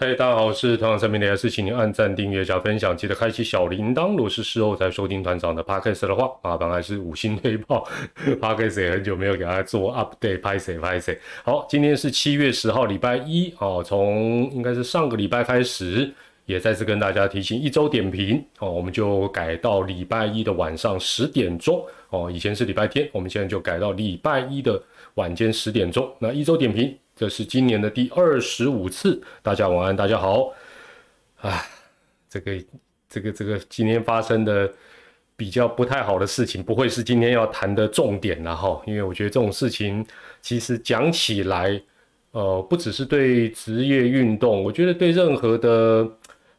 [0.00, 4.10] 嗨，大家好，我是团长陈明的，还是请您按赞、订阅、加分享，记得开启小铃铛。
[4.10, 7.84] 如果是事后才收听团长的 podcast 的话，麻烦还是五星推爆。
[8.40, 11.18] podcast 也很久没有给大家做 update，拍谁拍谁。
[11.42, 16.08] 好，今天是七月十号，礼拜一哦，从应该是上个礼拜开始，
[16.46, 24.80] 也再次跟大家提醒一周点评哦，我们就改到礼拜一的晚上十点钟哦，以前是礼拜天，我们现在就改到礼拜一的
[25.14, 26.08] 晚间十点钟。
[26.20, 26.96] 那一周点评。
[27.18, 30.54] 这是今年的第二十五次，大家晚安，大家好。
[31.40, 31.66] 啊，
[32.28, 32.64] 这个、
[33.08, 34.72] 这个、这个，今天发生的
[35.34, 38.80] 比较不太好的事情，不会是今天要谈的重点了哈。
[38.86, 40.06] 因为我觉得这种事情
[40.40, 41.82] 其实讲起来，
[42.30, 46.08] 呃，不只是对职业运动，我觉得对任何的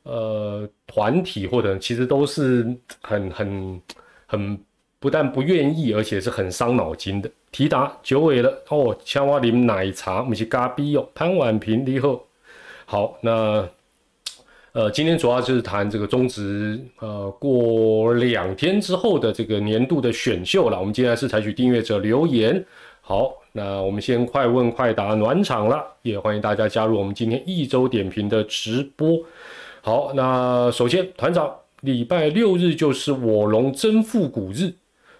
[0.03, 2.67] 呃团体或者其实都是
[3.02, 3.81] 很、很、
[4.27, 4.59] 很
[5.00, 7.30] 不但不愿意，而且是很伤脑筋的。
[7.52, 11.08] 提达九尾了哦，青蛙林奶茶，不是咖逼哦。
[11.16, 12.22] 潘婉平你好，
[12.86, 13.67] 好，那
[14.73, 20.80] 呃，今天主要就是谈这个中职呃，过两天之后的这个年度的选秀了。
[20.80, 22.64] 我们今天是采取订阅者留言，
[23.02, 29.17] 好，那我们先快问快答暖场了，也欢迎大家加入我们今天一周点评的直播。
[29.81, 34.72] 好，那首先团长，礼拜六日就是我龙真复古日。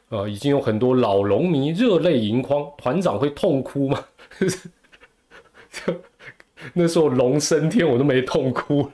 [0.10, 4.06] 呃，已经有很多老农迷热泪盈眶，团长会痛哭吗？
[5.72, 5.94] 就
[6.74, 8.90] 那时候龙升天我都没痛哭，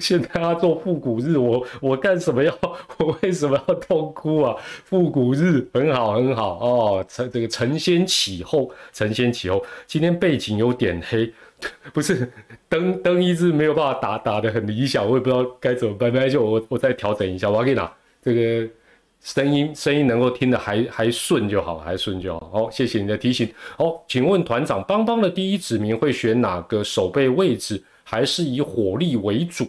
[0.00, 2.52] 现在他做复古日，我我干什么要
[2.98, 4.56] 我为什么要痛哭啊？
[4.84, 9.64] 复古日很好很好哦，成这个承先启后，承先启后。
[9.86, 11.32] 今天背景有点黑，
[11.94, 12.30] 不是
[12.68, 18.68] 灯灯一直没有办法打打的很理想，我也不知道该怎么办，没关系，我我再调整一下，我给你拿这个。
[19.20, 22.50] 声音声音能够听得还还顺就好，还顺就好。
[22.52, 23.52] 好，谢谢你的提醒。
[23.76, 29.66] 好，请问团长，邦邦的第一指名会选哪个守备位置，还是以火力为主？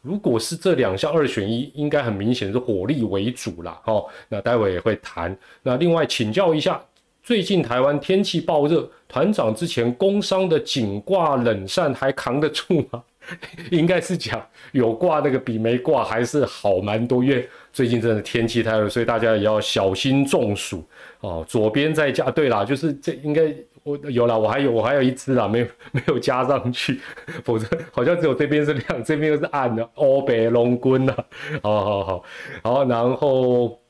[0.00, 3.80] 如果是这两项二选一，应该很明显是火力为主啦。
[3.86, 5.36] 哦，那待会也会谈。
[5.62, 6.80] 那另外请教一下，
[7.22, 13.02] 最近台湾天气暴热，团长之前工伤的颈挂冷扇还扛得住吗？
[13.70, 20.84] 应该是讲有挂那个比没挂还是好蛮多，因为最近真的天气太热，所以大家也要小心中暑
[21.20, 21.44] 哦。
[21.48, 23.52] 左边再加，对啦，就是这应该
[23.82, 27.00] 我有啦，我还有我还有一只啦，没有 没有加上去，
[27.42, 29.82] 否则好像只有这边是亮，这边又是暗的。
[29.94, 31.14] 哦，北龙棍呐，
[31.62, 32.24] 好好好
[32.62, 33.81] 好，然后。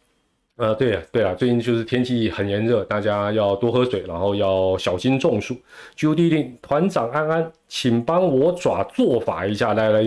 [0.56, 5.56] 呃，对呀，对啊，最近就是天气很炎热，大家要多喝水，然后要小心中暑。
[5.94, 10.02] 就地令团长安安，请帮我爪做法一下，来来，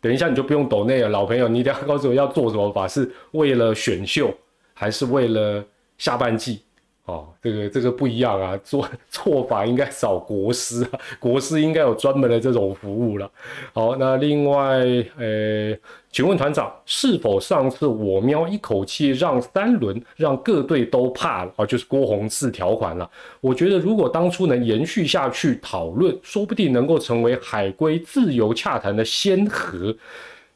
[0.00, 4.34] 等一下你就不用抖那了老朋友，你一定要告诉我要做什么法，是为了选秀，
[4.74, 5.64] 还是为了
[5.98, 6.62] 下半季？
[7.06, 13.30] 哦，这个这个不一样啊，做 做法应该找国师啊，国师应该有专门的这种服务了。
[13.72, 14.84] 好，那另外，
[15.16, 15.72] 呃，
[16.10, 21.64] 请问团长，是否上次我喵一口气让三轮，让各队都怕了啊？
[21.64, 23.08] 就是郭宏志条款了。
[23.40, 29.94] 我觉得如果当初能延续下去讨论，说不定能够成为海归自由洽谈的先河。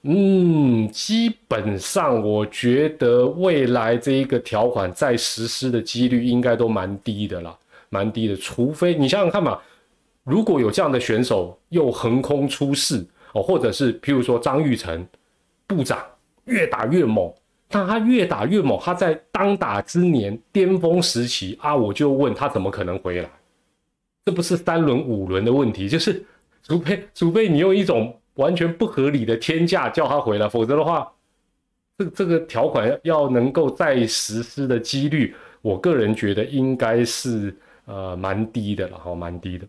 [0.03, 7.55] 嗯，基本上我觉得未来这一个条款在实施的几率应该都蛮低的啦，
[7.91, 8.34] 蛮低的。
[8.34, 9.59] 除非你想想看嘛，
[10.25, 15.06] 如果有这样的选手又横空出世哦，或者是譬如说张玉成
[15.66, 15.99] 部长
[16.47, 17.31] 越打越猛，
[17.71, 23.28] 那他越打越猛，他在当打之年巅峰时期啊，我就问他怎么可能回来？
[24.25, 26.25] 这不是三轮五轮的问题，就是
[26.62, 28.16] 除非除非你用一种。
[28.41, 31.12] 完全不合理的天价叫他回来，否则的话，
[31.99, 37.54] 这这个条款要能够再实施的几率，我个人觉得应该是
[37.84, 39.66] 呃蛮低的了哈，蛮低的。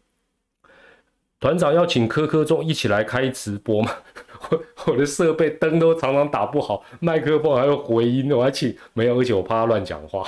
[1.39, 3.91] 团长要请科科中一起来开直播吗？
[4.49, 10.23] 我我的设备灯都常常打不好，麦克风还有回音，我还请没有，而且我怕他乱讲话。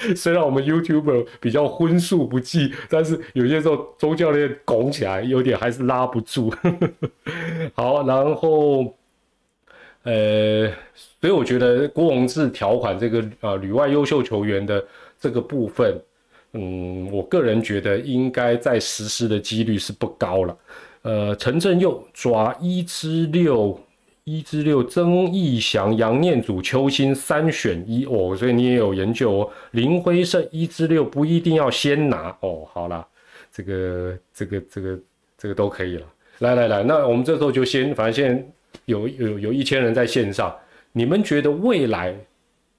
[0.16, 6.52] 虽然我们 YouTuber 比较荤素不忌，但是有些时候周教练拱起来有点还是拉不住。
[7.74, 8.94] 好，然后，
[10.04, 10.68] 呃，
[11.20, 14.84] 所以我觉得郭宏志条款这个呃旅外优秀球员的
[15.20, 16.00] 这个部分，
[16.52, 20.56] 嗯，我个人觉得应该在实施的几率是不高了。
[21.02, 23.78] 呃，陈振佑抓一支六。
[24.28, 29.50] 一至六，曾义祥、杨念祖、邱心三选一哦，所以你也有研究哦。
[29.70, 32.68] 林辉胜一至六不一定要先拿哦。
[32.70, 33.06] 好了，
[33.50, 34.98] 这个、这个、这个、
[35.38, 36.06] 这个都可以了。
[36.40, 38.44] 来来来，那我们这时候就先，反正现在
[38.84, 40.54] 有有有一千人在线上，
[40.92, 42.14] 你们觉得未来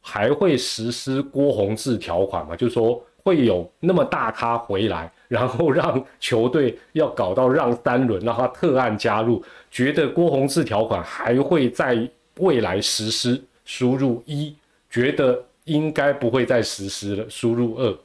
[0.02, 2.56] 还会实施郭宏志条款吗？
[2.56, 14.56] 就是说会有那么大咖回来，然后让球队要搞到让三轮，让他特案加入，觉得郭宏志条款还会在未来实施，输入一，
[14.90, 17.98] 觉得应该不会再实施了，输入二，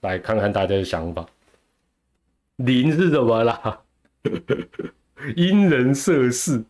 [0.00, 1.26] 来看看大家的想法。
[2.56, 3.80] 零是什么啦？
[5.36, 6.62] 因人设事，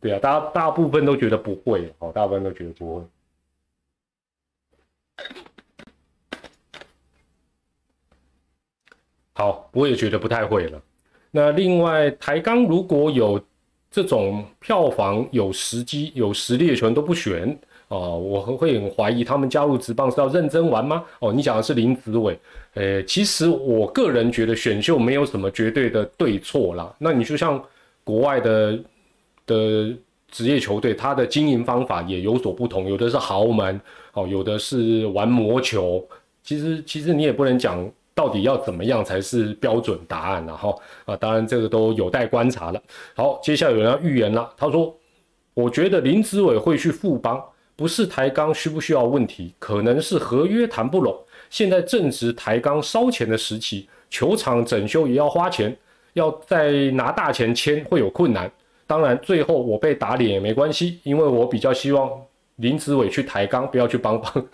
[0.00, 3.04] 对啊，大大部分都觉得不会，好，大部分都觉得不会。
[9.38, 10.80] 好，我也觉得不太会了。
[11.30, 13.38] 那另外，台钢如果有
[13.90, 17.54] 这种票房有时机、有实力的球员都不选
[17.88, 21.04] 哦，我会很怀疑他们加入职棒是要认真玩吗？
[21.18, 22.38] 哦，你讲的是林子伟，
[22.72, 26.90] 呃，其实我个人觉得选秀没有什么绝对的对错啦。
[26.98, 27.62] 那你就像
[28.04, 28.78] 国外的
[29.44, 29.94] 的
[30.30, 33.78] 职业球队，他的经营方法也有所不同，有的是豪门，
[34.14, 36.02] 哦，有的是玩魔球。
[36.42, 37.86] 其实，其实你也不能讲。
[38.16, 40.56] 到底要怎么样才是标准答案呢？
[40.56, 40.74] 哈
[41.04, 42.82] 啊，当然这个都有待观察了。
[43.14, 44.50] 好，接下来有人要预言了。
[44.56, 44.96] 他说
[45.52, 47.44] ：“我觉得林子伟会去富邦，
[47.76, 51.14] 不是抬杠需不需要问题，可能是合约谈不拢。
[51.50, 55.76] 现在正值抬杠烧钱的时期，球场整修也要花钱，
[56.14, 58.50] 要再拿大钱签会有困难。
[58.86, 62.10] 当然，最后我被打脸也没关系，因为我比较希望
[62.56, 64.48] 林子伟去抬杠，不要去帮帮。”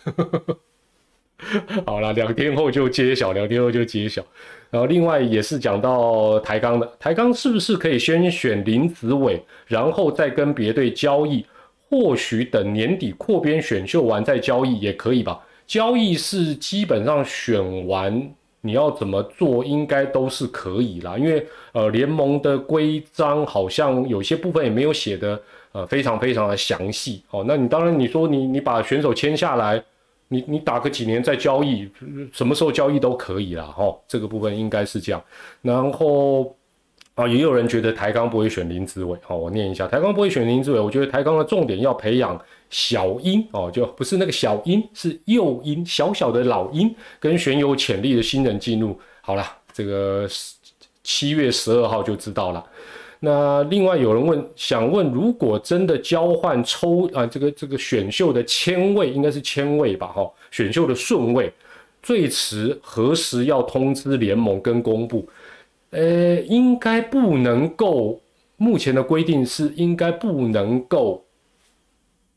[1.87, 4.25] 好了，两天后就揭晓，两天后就揭晓。
[4.71, 11.45] 然后另外也是讲到台钢的，台钢是不是可以先选林子伟，然后再跟别队交易？
[11.91, 15.39] 或许等年底扩编选秀完再交易也可以吧？
[15.67, 18.31] 交易是基本上选完，
[18.63, 21.19] 你要怎么做应该都是可以啦。
[21.19, 25.39] 因为呃联盟的规章好像有些部分也没有写的
[25.73, 27.45] 呃非常非常的详细哦。
[27.47, 29.83] 那你当然你说你你把选手签下来。
[30.33, 31.87] 你你打个几年再交易，
[32.33, 35.23] 什么时候交易都可以啦，哈，这个部分应该是这样。
[35.61, 36.57] 然后
[37.15, 40.81] 啊，也有人觉得台钢不会选林子伟，好，我念一下，台钢不会选林子伟。
[40.81, 42.41] 我觉得台钢的重点要培养
[42.71, 48.99] 小鹰哦，就不是那个小鹰，是幼鹰，小小的老鹰，跟选有潜力的新人进入。
[49.21, 50.27] 好了，这个
[51.03, 52.65] 七月十二号就知道了。
[53.25, 60.09] 那另外有人问，想问，如果真的交换抽啊，这个这个选秀的签位应该是签位吧？
[60.09, 61.53] 哈，选秀的顺位
[62.03, 65.29] 最迟何时要通知联盟跟公布？
[65.91, 68.21] 呃，应该不能够，
[68.57, 71.25] 目前的规定是应该不能够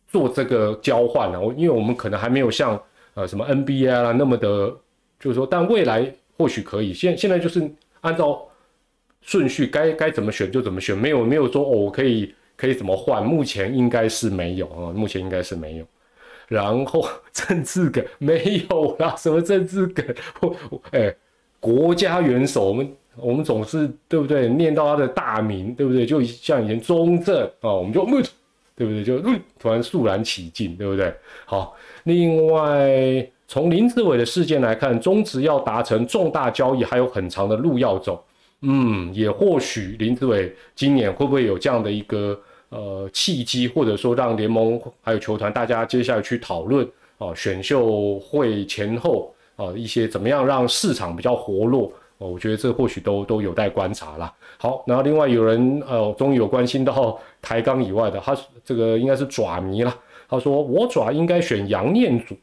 [0.07, 1.41] 做这个交换了。
[1.41, 2.79] 我因为我们可能还没有像
[3.15, 4.71] 呃什么 NBA 啊那么的，
[5.19, 6.93] 就是说，但未来或许可以。
[6.93, 7.67] 现现在就是
[8.01, 8.39] 按照。
[9.25, 15.85] 顺序该该怎么选就怎么选，没有没有说哦，我可以可以怎么换，目前应该是没有啊，目前应该是没有。
[16.47, 20.05] 然后政治梗没有啦， 什么政治梗？
[20.91, 21.11] 哎，
[21.59, 24.47] 国家元首，我们我们总是对不对？
[24.47, 26.05] 念到他的大名，对不对？
[26.05, 28.23] 就像以前中正啊，我们就嗯
[28.75, 29.03] 对不对？
[29.03, 29.19] 就
[29.57, 31.11] 突然肃然起敬，对不对？
[31.45, 38.23] 好，另外从林志伟的事件来看，中职要达成重大交易，还有很长的路要走。
[38.61, 54.33] 嗯，也或许林子伟今年会不会有这样的一个呃契机，或者说让联盟还有球团大家接下来去讨论啊，选秀会前后啊一些怎么样让市场比较活络哦，我觉得这或许都都有待观察啦。
[54.57, 59.95] 好，然后另外有人呃终于有关心到台钢以外的，他这个应该是爪迷了，
[60.27, 62.35] 他说我爪应该选杨念祖。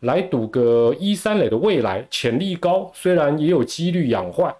[0.00, 4.54] 来赌个一三垒的未来潜力高，虽然也有几率养坏，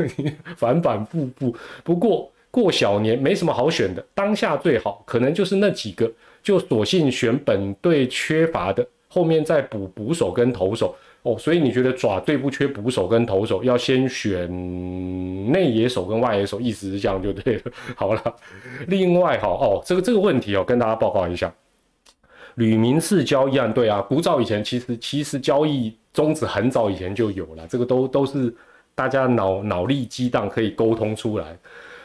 [0.56, 1.54] 反反复复。
[1.84, 6.10] 不过过小年没什么好选的，当下最好可能就是那几个，
[6.42, 11.36] 就索性选本队缺乏的，后面再补捕手跟投手哦。
[11.38, 14.48] 所以你觉得爪队不缺捕手跟投手，要先选
[15.52, 17.62] 内野手跟外野手，意思是这样就对了。
[17.94, 18.36] 好了，
[18.88, 21.52] 另外哈哦，这个这个问题哦，跟大家报告一下。
[22.56, 28.54] 吕明式交易案，对啊，古早以前其实其实交易宗旨很早以前就有了，这个都都是
[28.94, 31.58] 大家脑脑力激荡可以沟通出来。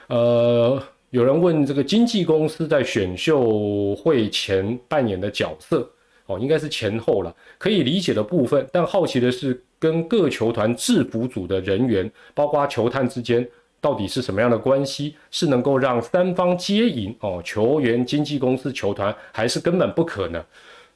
[0.07, 5.89] 呃，有人问这个经纪公司在选秀会前扮演的角色，
[6.25, 13.47] 哦，应该是前后了，可以理解的部分，但好奇的是跟各球团制服组的人员，包括球探之间。
[13.81, 15.15] 到底是什么样的关系？
[15.31, 17.41] 是能够让三方皆赢哦？
[17.43, 20.41] 球员、经纪公司、球团，还是根本不可能？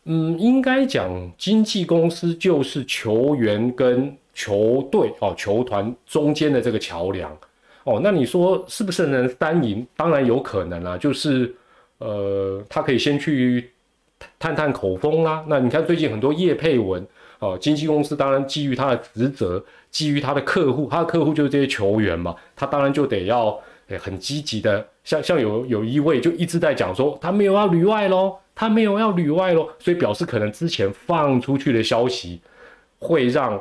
[0.05, 7.35] 嗯，应该讲经纪公司就是球员跟球队哦、球团中间的这个桥梁
[7.83, 7.99] 哦。
[8.01, 9.85] 那你说是不是能三赢？
[9.97, 11.53] 当然有可能啊，就是
[11.97, 13.71] 呃，他可以先去。
[14.39, 15.43] 探探口风啦。
[15.47, 17.05] 那你看最近很多叶佩文
[17.45, 32.41] 哦，经纪公司当然基于他的职责，基于他的客户，他的客户就是这些球员嘛，他当然就得要诶很积极的，像像有有一位就一直在讲说他没有要旅外喽，他没有要旅外喽，所以表示可能之前放出去的消息
[32.99, 33.59] 会让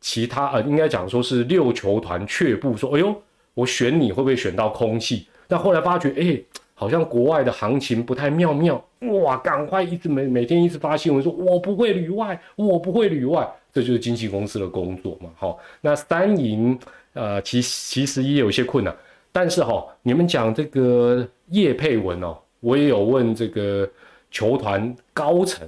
[0.00, 3.14] 其他呃，应该讲说是六球团却步，说哎呦，
[3.54, 5.26] 我选你会不会选到空气？
[5.48, 6.42] 但后来发觉，哎。
[6.72, 9.36] 好像国外的行情不太妙妙，哇！
[9.38, 15.30] 赶快一直每每天一直发新闻说，我不会旅外，我不会旅外，这就是经纪公司的工作嘛。
[15.36, 16.78] 好，那三营
[17.14, 18.94] 呃，其其实也有些困难，
[19.32, 23.88] 但是哈，你们讲这个叶佩文哦，我也有问这个
[24.30, 25.66] 球团高层，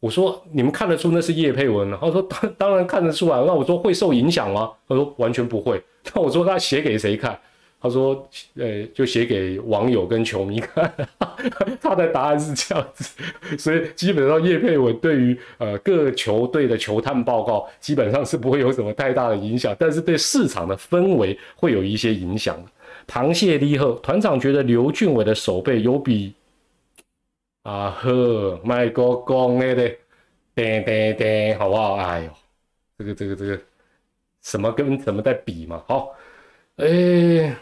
[0.00, 1.90] 我说你们看得出那是叶佩文？
[2.00, 3.36] 他说当当然看得出来。
[3.44, 4.70] 那我说会受影响吗？
[4.88, 5.82] 他说完全不会。
[6.14, 7.38] 那我说他写给谁看？
[7.84, 8.26] 他说
[8.56, 10.90] ：“呃，就写给网友跟球迷看。
[11.82, 13.22] 他的答案是这样子，
[13.58, 22.58] 所以基本上叶佩文对于呃各球队的球探报告基本上是不会有什么太大的影响，但是对市场的氛围会有一些影响。
[23.06, 26.32] 螃蟹利赫团长觉得刘俊伟的手背有比
[27.64, 29.88] 啊呵麦哥讲的的
[30.56, 31.96] 噔噔噔，好不好？
[31.96, 32.30] 哎呦，
[32.96, 33.60] 这个这个这个
[34.40, 35.82] 什么跟什么在比嘛？
[35.86, 36.14] 好，
[36.76, 37.54] 哎。”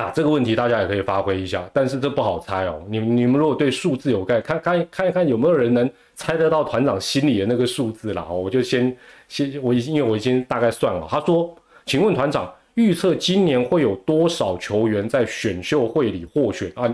[0.00, 2.82] 啊，这个问题大家也可以发挥一下，但是这不好猜哦。
[2.88, 8.24] 你你们如果对数字有概看看看一看有没有人能猜得到团长心里的那个数字啦？
[8.24, 8.96] 我就先
[9.28, 11.06] 先我已经因为我已经大概算了。
[11.10, 11.54] 他说
[11.84, 16.90] ：“请问团长，预测今年会有多少球员在选秀会里获选啊？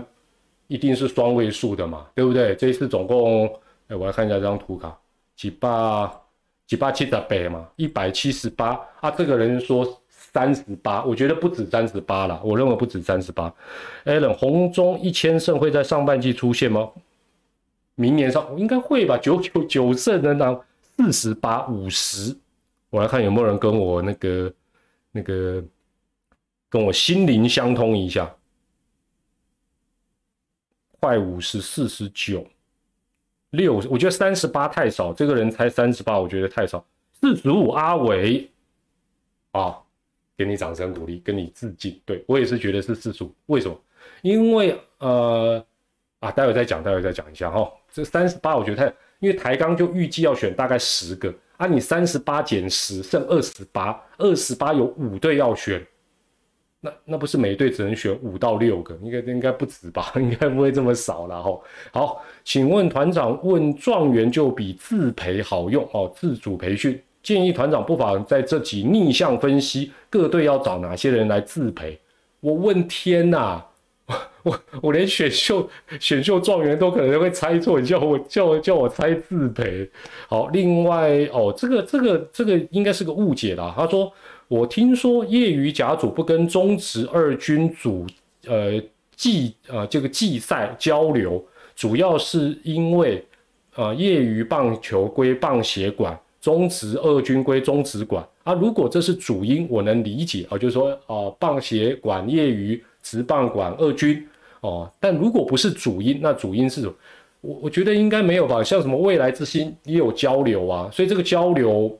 [0.67, 2.53] 一定是双位数的嘛，对不对？
[2.55, 3.47] 这一次总共，
[3.87, 4.93] 哎，我来看一下这张图卡，
[5.33, 6.11] 几八
[6.67, 9.09] 几八七十八嘛，一百七十八啊。
[9.09, 9.87] 这个人说。”
[10.33, 12.39] 三十八，我觉得不止三十八了。
[12.43, 13.53] 我认为不止三十八。
[14.05, 16.91] Allen，红中一千胜会在上半季出现吗？
[17.95, 19.17] 明年上应该会吧。
[19.17, 20.63] 九九九胜能当
[20.97, 22.37] 四十八五十，
[22.91, 24.53] 我来看有没有人跟我那个
[25.11, 25.63] 那个
[26.69, 28.31] 跟我心灵相通一下。
[30.99, 32.45] 快五十四十九
[33.51, 35.11] 六，我觉得三十八太少。
[35.11, 36.85] 这个人才三十八，我觉得太少。
[37.19, 38.47] 四十五，阿伟
[39.53, 39.79] 啊。
[40.37, 41.99] 给你掌声鼓励，跟你致敬。
[42.05, 43.75] 对我也是觉得是四十五，为什么？
[44.21, 45.65] 因为呃
[46.19, 47.69] 啊，待会再讲，待会再讲一下哈。
[47.91, 55.85] 这三十八我觉得太，因为台钢就预计要选大概十个啊，你三十八减十剩二十八，二十八有五队要选，
[56.79, 58.95] 那那不是每队只能选五到六个？
[59.01, 60.13] 应该应该不止吧？
[60.17, 61.59] 应该不会这么少了哈。
[61.91, 67.01] 好，请问团长问状元就比自培好用哦，自主培训。
[67.27, 71.99] 建议团长不妨在这集逆向分析各队要找哪些人来自培。
[72.39, 73.61] 我问天呐，
[74.43, 75.69] 我我连选秀
[75.99, 79.89] 选秀状元都可能会猜错，你叫我叫我叫我猜自培。
[80.29, 83.73] 好，另外哦，这个这个这个应该是个误解啦。
[83.75, 84.09] 他说
[84.47, 88.07] 我听说业余甲组不跟中职二军组
[88.45, 88.81] 呃
[89.17, 93.21] 季呃这个季赛交流，主要是因为
[93.75, 96.17] 呃业余棒球归棒协管。
[96.47, 104.25] 中职二军归中职管啊，如果这是主因，我能理解啊，就是说啊，棒协管业余，职棒管二军
[104.61, 104.89] 哦。
[104.97, 106.93] 但如果不是主因，那主因是什么？
[107.41, 108.63] 我我觉得应该没有吧。
[108.63, 111.99] 像什么未来之星也有交流啊，所以这个交流，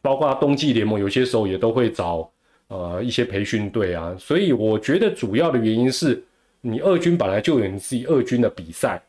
[0.00, 2.26] 包括冬季联盟有些时候也都会找
[2.68, 4.16] 呃一些培训队啊。
[4.18, 6.24] 所以我觉得主要的原因是
[6.62, 9.02] 你二军本来就有你自己二军的比赛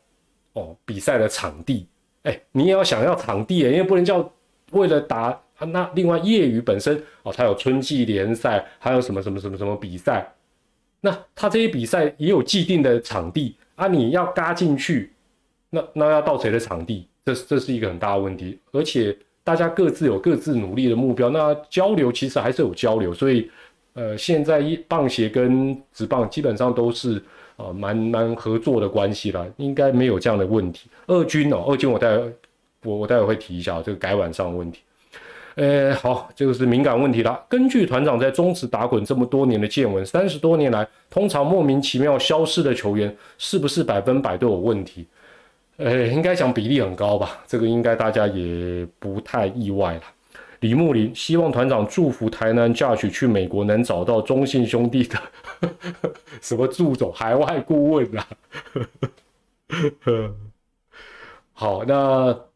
[0.51, 1.87] 哦，比赛的场地，
[2.23, 4.29] 哎，你也要想要场地因为不能叫。
[4.71, 10.31] 为了打啊那另外业余本身哦，它有春季联赛，还有什么什么什么什么比赛，
[11.01, 15.11] 那它这些比赛也有既定的场地啊，你要嘎进去，
[15.69, 17.07] 那那要到谁的场地？
[17.25, 23.49] 这这是一个很大的问题，而且大家各自有各自努力的目标，那交流其实还是有交流，所以
[23.93, 27.21] 呃，现在一棒协跟职棒基本上都是
[27.57, 30.89] 呃蛮蛮合作的关系了，应该没有这样的问题。
[31.07, 32.07] 二军哦，二军我带。
[32.83, 34.79] 我我待会会提一下这个改版上的问题，
[35.55, 37.43] 呃，好，这个是敏感问题了。
[37.49, 45.05] 根据团长在中职打滚这么多年的见闻，三十多年来，通常莫名其妙消失的球员，是不是百分百都有问题？
[45.75, 50.03] 呃，应该讲比例很高吧，这个应该大家也不太意外了。
[50.61, 55.17] 李木林希望团长祝福台南嫁娶去美国能找到中信兄弟的
[56.41, 58.27] 什么助手、海外顾问啊。
[61.51, 62.48] 好，那。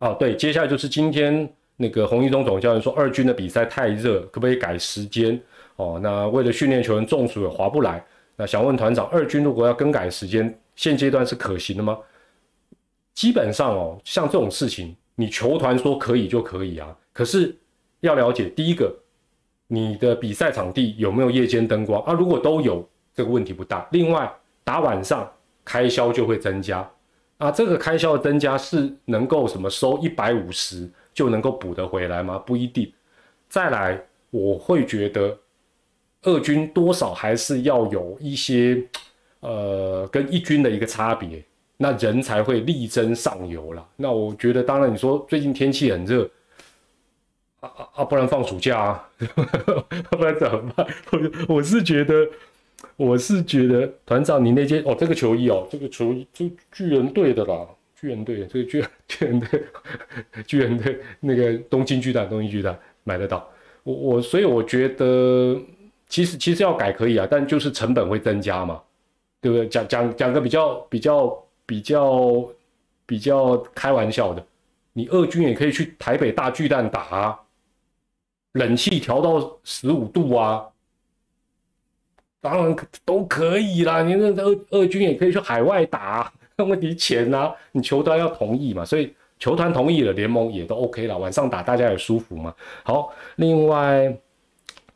[0.00, 5.40] 哦，对，接下来就是今天那个洪一中总教练说，二军的比赛太热，可不可以改时间？
[5.76, 8.02] 哦，那为了训练球员中暑也划不来。
[8.34, 11.98] 那想问团长，二军如果要更改时间，现阶段是可行的吗？
[13.12, 16.96] 基本上哦，像这种事情，你球团说可以就可以啊。
[17.12, 17.54] 可是
[18.00, 18.94] 要了解，第一个，
[19.66, 22.14] 你的比赛场地有没有夜间灯光啊？
[22.14, 23.86] 如果都有，这个问题不大。
[23.92, 24.32] 另外，
[24.64, 25.30] 打晚上
[25.62, 26.90] 开销就会增加
[27.40, 27.50] 啊。
[27.50, 32.38] 这个开销的增加是能够什么收一百五十就能够补得回来吗？
[32.38, 32.92] 不一定。
[33.48, 35.36] 再来，我会觉得
[36.22, 38.80] 二军多少还是要有一些
[39.40, 41.42] 呃跟一军的一个差别。
[41.82, 43.82] 那人才会力争上游了。
[43.96, 46.28] 那我觉得，当然你说最近天气很热，
[47.60, 49.08] 啊啊啊，不然放暑假啊，
[50.10, 50.86] 不然怎么办？
[51.48, 52.28] 我我是觉得，
[52.96, 59.64] 我是觉得团长，你那件哦，这个球衣哦，这个球衣就巨人队的啦，巨人队，这个巨 巨人队，
[60.46, 63.48] 巨人队那个东京巨蛋，东京巨蛋买得到。
[63.82, 65.60] 我我所以我觉得，
[66.08, 68.80] 其实其实要改可以啊，但就是成本会增加嘛，
[69.40, 69.68] 对不对？
[69.68, 71.44] 讲讲讲个比较比较。
[71.70, 72.50] 比较
[73.06, 74.44] 比较开玩笑的，
[74.92, 77.40] 你二军也可以去台北大巨蛋打，啊，
[78.54, 80.66] 冷气调到十五度啊，
[82.40, 84.02] 当然都可以啦。
[84.02, 92.54] 你那二二军也可以去海外打， 问题钱啊，你球团要同意嘛，所以球团同意了，联盟也都 OK 了，晚上打大家也舒服嘛。
[92.82, 94.14] 好，另外，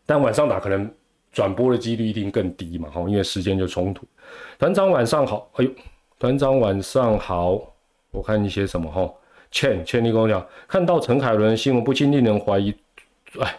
[0.07, 0.91] 但晚上打可能
[1.33, 4.07] 转播的几率一定更低嘛，吼，因为时间就冲突。
[4.59, 5.71] 团长晚上好，哎呦。
[6.17, 7.61] 团长晚上好，
[8.11, 9.13] 我看你写什么哈？
[9.51, 12.73] 倩倩，你跟我讲，看到陈凯伦新闻不禁令人怀疑，
[13.41, 13.57] 哎，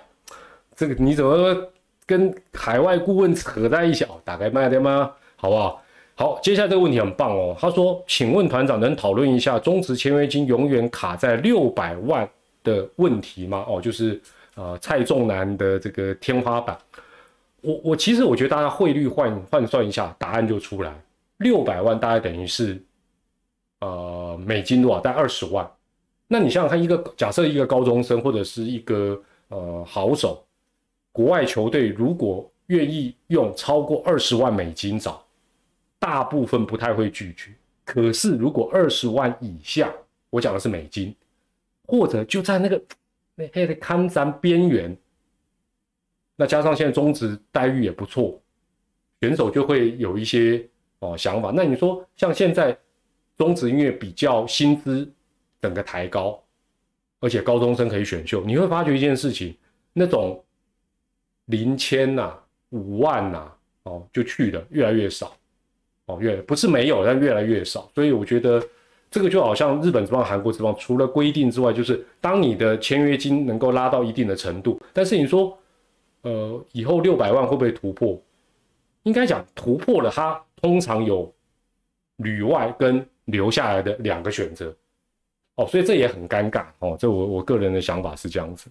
[0.74, 1.56] 这个你怎么
[2.06, 4.04] 跟海外顾问扯在一起？
[4.06, 5.12] 哦，打开麦的吗？
[5.36, 5.82] 好不好？
[6.18, 7.56] 好，接下来这个问题很棒哦。
[7.60, 12.28] 他说，请问团长能讨论一下中职签约金永远卡在六百万
[12.64, 13.66] 的问题吗？
[13.68, 14.22] 哦，就是
[14.56, 16.78] 呃蔡仲南的这个天花板。
[17.62, 20.94] 我我其实我觉得大家汇率换换算一下，答案就出来。
[21.40, 22.82] 六百万大概等于是，
[23.82, 25.02] 呃，美金多少？
[25.02, 25.70] 大概二十万。
[26.28, 30.45] 那你想想看，一个假设一个高中生或者是一个呃好手，
[31.16, 35.26] 国外球队如果愿意用超过二十万美金找，
[35.98, 37.54] 大部分不太会拒绝。
[37.86, 39.90] 可是如果二十万以下，
[40.30, 41.16] 我讲的是美金，
[41.88, 42.82] 或者就在那个
[43.36, 44.94] 那黑的看山边缘，
[46.36, 48.38] 那加上现在中职待遇也不错，
[49.22, 50.68] 选手就会有一些。
[51.00, 51.52] 哦，想法。
[51.54, 52.76] 那你说像现在
[53.38, 55.08] 中职音乐比较薪资
[55.62, 56.42] 整个抬高，
[57.20, 59.54] 而且高中生可以选秀，你会发觉一件事情，
[59.92, 60.42] 那种
[61.46, 62.34] 零千呐、
[62.70, 63.52] 五万呐，
[63.84, 65.36] 哦，就去的越来越少，
[66.06, 67.90] 哦，越不是没有，但越来越少。
[67.94, 68.62] 所以我觉得
[69.10, 75.58] 这个就好像日本这帮、韩国这帮，除了规定之外，就是当你的签约金能够拉到一定的程度，但是你说，
[76.22, 78.20] 呃，以后六百万会不会突破？
[79.04, 80.42] 应该讲突破了它。
[80.62, 81.32] 通常有
[82.16, 84.76] 旅外跟留下来的两个选择，
[85.58, 86.98] 哦，所以这也很尴尬哦。
[87.00, 88.68] 这我我个人的想法是这样子。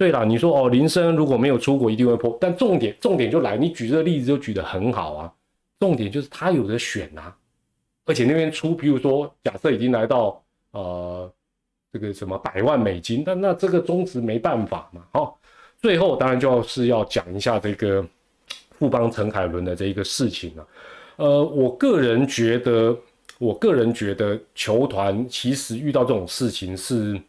[0.00, 2.34] 对了，你说哦，林生如果没有出国，一定会破。
[2.40, 5.30] 但重点重点就来，你举这个例子就举得很好啊。
[5.78, 7.36] 重点就是他有的选啊，
[8.06, 11.30] 而且那边出，比如说假设已经来到呃
[11.92, 15.02] 这个什么百万美金，但那这个中值没办法嘛。
[15.12, 15.38] 好，
[15.82, 18.02] 最后当然就是要讲一下这个
[18.78, 20.66] 富邦陈凯伦的这一个事情了。
[21.16, 22.96] 呃，我个人觉得，
[23.36, 27.20] 我个人觉得球团其实遇到这种事情是，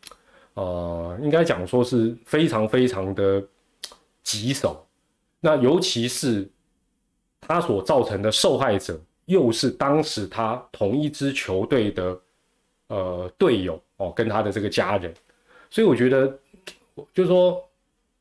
[0.54, 3.44] 呃，应该讲说是非常非常的
[4.24, 4.86] 棘手。
[5.40, 6.50] 那尤其是
[7.40, 12.22] 他所造成的受害者，又是当时他同一支球队的
[12.88, 15.14] 呃队友哦，跟他的这个家人，
[15.70, 16.40] 所以我觉得，
[17.14, 17.64] 就是说，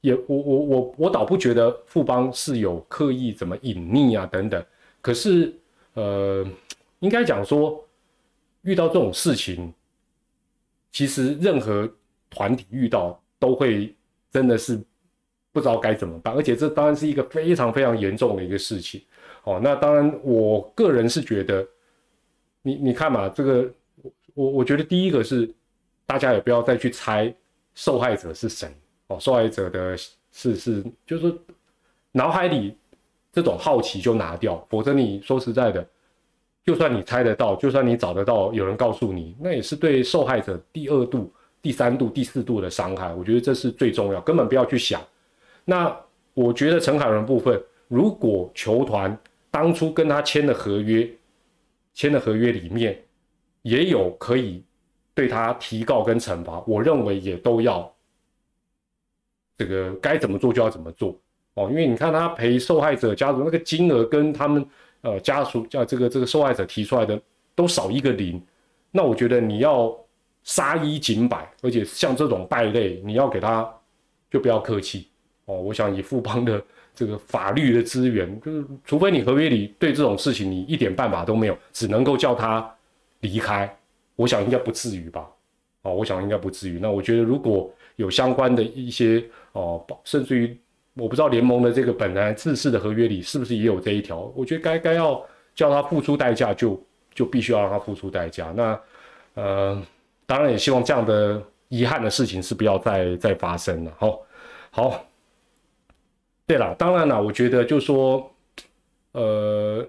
[0.01, 4.65] 也我我我我倒不觉得富邦是有刻意怎么隐匿啊等等，
[5.01, 5.55] 可是。
[5.95, 6.47] 呃，
[7.01, 7.85] 应该讲说，
[8.63, 9.75] 遇到这种事情，
[10.93, 11.93] 其实任何
[12.31, 13.95] 团体遇到都会
[14.31, 14.81] 真的是
[15.53, 19.03] 不知道该怎么办，而且这当然是一个非常非常严重的一个事情。
[19.45, 21.67] 哦，那当然，我个人是觉得，
[22.63, 23.71] 你你看嘛，这个
[24.35, 25.53] 我我觉得第一个是
[26.07, 27.35] 大家也不要再去猜
[27.75, 28.69] 受害者是谁
[29.09, 29.97] 哦，受害者的
[30.33, 31.35] 是是就是
[32.13, 32.77] 脑海里。
[33.33, 35.89] 这种好奇就拿掉，否则你说实在的，
[36.65, 43.13] 就算你猜得到，就算你找得到有人告诉你，那也是对受害者第二度、第三度、第四度的伤害。
[43.13, 45.03] 我觉得这是最重要，根本不要去想。
[45.65, 45.95] 那
[46.35, 49.17] 我觉得陈凯伦部分，如果球团
[49.51, 51.09] 当初跟他签的合约，
[51.93, 52.99] 签的合约里面
[53.63, 54.63] 也有可以
[55.13, 57.93] 对他提告跟惩罚，我认为也都要
[59.59, 61.15] 这个该怎么做就要怎么做。
[61.55, 64.65] 哦，因为你看他赔受害者家属那个金额跟他们
[65.03, 67.21] 呃家属叫这个这个受害者提出来的
[67.55, 68.41] 都少一个零，
[68.93, 69.95] 那我觉得你要
[70.43, 73.69] 杀一儆百，而且像这种败类，你要给他
[74.31, 75.09] 就不要客气
[75.45, 75.61] 哦。
[75.61, 76.63] 我想以富邦的
[76.95, 82.69] 这个法律的资源，就是除非你合约里对这种事情你一点办法都没有，只能够叫他
[83.21, 83.75] 离开。
[84.17, 85.27] 我想应该不至于吧？
[85.83, 86.79] 哦，我想应该不至于。
[86.79, 90.57] 那我觉得如果有相关的一些哦，甚至于
[90.95, 94.31] 我不知道联盟的这个本来自式的合约里是不是也有这一条？
[94.35, 95.25] 我觉得该该要
[95.55, 96.83] 叫他付出代价，就
[97.15, 98.53] 就必须要让他付出代价。
[98.55, 98.81] 那
[99.35, 99.83] 呃，
[100.31, 103.93] 当然也希望这样的遗憾的事情是不要再再发生了。
[103.99, 104.23] 好，
[104.71, 105.05] 好。
[106.47, 108.33] 对了，当然了，我觉得就说，
[109.11, 109.85] 呃，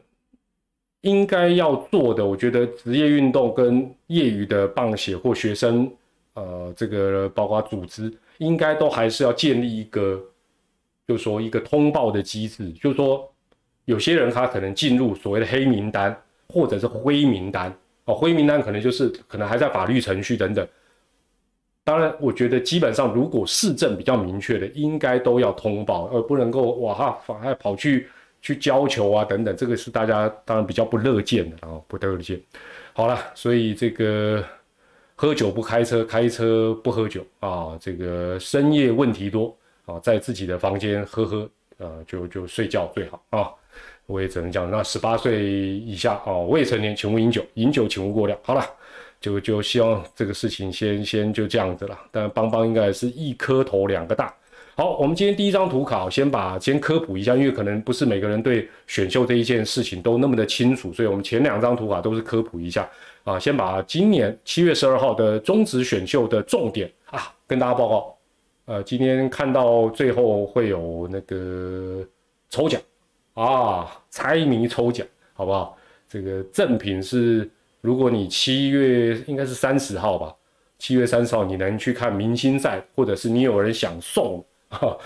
[1.01, 5.91] 应该要做的，我觉得职业运动跟业余的棒协或学生，
[6.33, 10.19] 呃，这个包括组织，应该都还是要建立一个，
[11.07, 13.31] 就说一个通报的机制，就说，
[13.85, 16.15] 有些人他可能进入所谓的黑名单
[16.47, 20.67] 或者是灰名单，哦，灰名单可能就是可能还在法律程序等等。
[21.83, 28.07] 当然，我觉得基本上，如果市政比较明确的，应该都要通报，而不能够哇哈，反而跑去
[28.39, 32.39] 去交球啊等等，这个是大家当然比较不乐见的啊，不乐见。
[32.93, 34.43] 好了，所以这个
[35.15, 43.49] 喝酒不开车，开车不喝酒啊，这个深夜问题多啊，在自己的房间喝喝，呃，就就睡觉最好啊。
[44.11, 48.37] 我也只能讲，那十八岁以下哦，未成年请勿饮酒，饮酒请勿过量。
[48.43, 48.63] 好了。
[49.21, 54.33] 就就希望这个事情先先就这样子了，但邦邦应该是一颗头两个大。
[54.75, 62.89] 好，我们今天第一张图卡，先把先科普一下，因为可能不是每个人对选秀这一件事情都那么的清楚，所以我们前两张图卡都是科普一下
[63.23, 63.37] 啊。
[63.37, 68.17] 先把今年七月十二号的中职选秀的重点啊跟大家报告。
[68.65, 72.03] 呃，今天看到最后会有那个
[72.49, 72.81] 抽奖
[73.33, 75.77] 啊，猜谜抽奖，好不好？
[76.07, 77.49] 这个赠品是。
[77.83, 80.31] 如果你七月应该是三十号吧，
[80.77, 84.45] 七月三十号你能去看明星赛，或者是你有人想送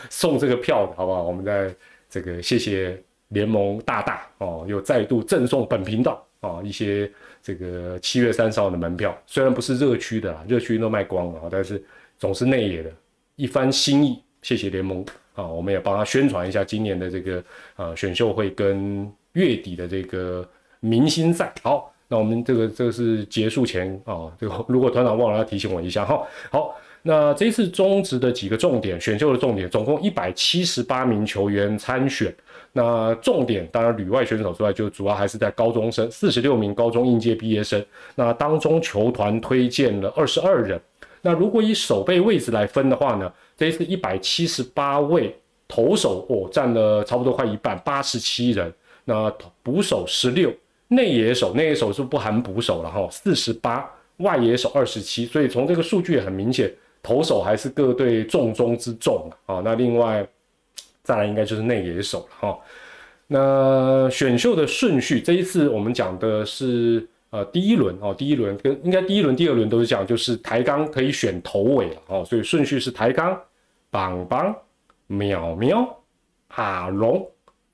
[0.10, 1.24] 送这个票的，好不好？
[1.24, 1.74] 我们在
[2.10, 7.10] 这个谢谢联盟大大哦，又再度赠送本频道啊一些
[7.42, 11.82] 这个七月三十号的门票，虽然不是热区的啦，热区都卖光了，但是
[12.18, 12.92] 总是内野的
[13.38, 15.02] 一番心意，谢谢联盟
[15.36, 17.44] 啊，我们也帮他宣传一下今年的这个
[17.76, 20.48] 呃选秀会跟月底的这个
[20.80, 21.92] 明星赛，好。
[22.08, 26.22] 那我们这个这个是结束前啊，这个如果团长忘了要提醒我一下哈。
[26.52, 32.32] 好，那这次中职的几个重点选秀的重点，总共一百七十八名球员参选。
[32.72, 37.84] 那重点当然旅外选手之外，就主要还是在高中生，四十六名高中应届毕业生。
[38.14, 40.80] 那当中球团推荐了二十二人。
[41.24, 45.36] 那如果以守备位置来分的话呢，这一次一百七十八位
[45.68, 48.74] 投手哦，占了差不多快一半，八十七人。
[49.04, 49.30] 那
[49.64, 50.54] 捕手十六。
[50.88, 59.62] 内野手，内野手是不含捕手了哈，四十八，外野手二十七，所以从这个数据也很明显，投手还是各队重中之重啊。
[59.66, 60.26] 那另外
[61.02, 62.60] 再来应该就是内野手了哈。
[63.26, 73.38] 那选秀的顺序，这一次我们讲的是呃第一轮哦，第一轮跟应该第一轮、第二轮都是讲，就是抬杠可以选头尾了哦，所以顺序是抬杠、
[73.90, 74.56] 棒棒、
[75.08, 76.04] 喵喵、
[76.50, 77.28] 阿龙、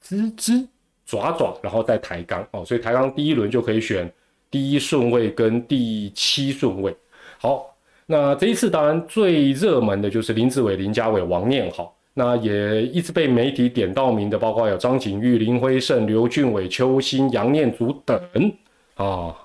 [0.04, 0.68] 吱吱。
[1.04, 4.10] 爪爪，然后再抬杠哦，所以抬杠第一轮就可以选
[4.50, 6.96] 第一顺位跟第七顺位。
[7.38, 18.18] 好，那这一次当然最热门的就是林志伟、林家伟、王念好，那也一直被媒体点到名的，包括有张景玉、林辉胜、刘俊伟、邱兴、杨念祖等
[18.96, 19.36] 啊。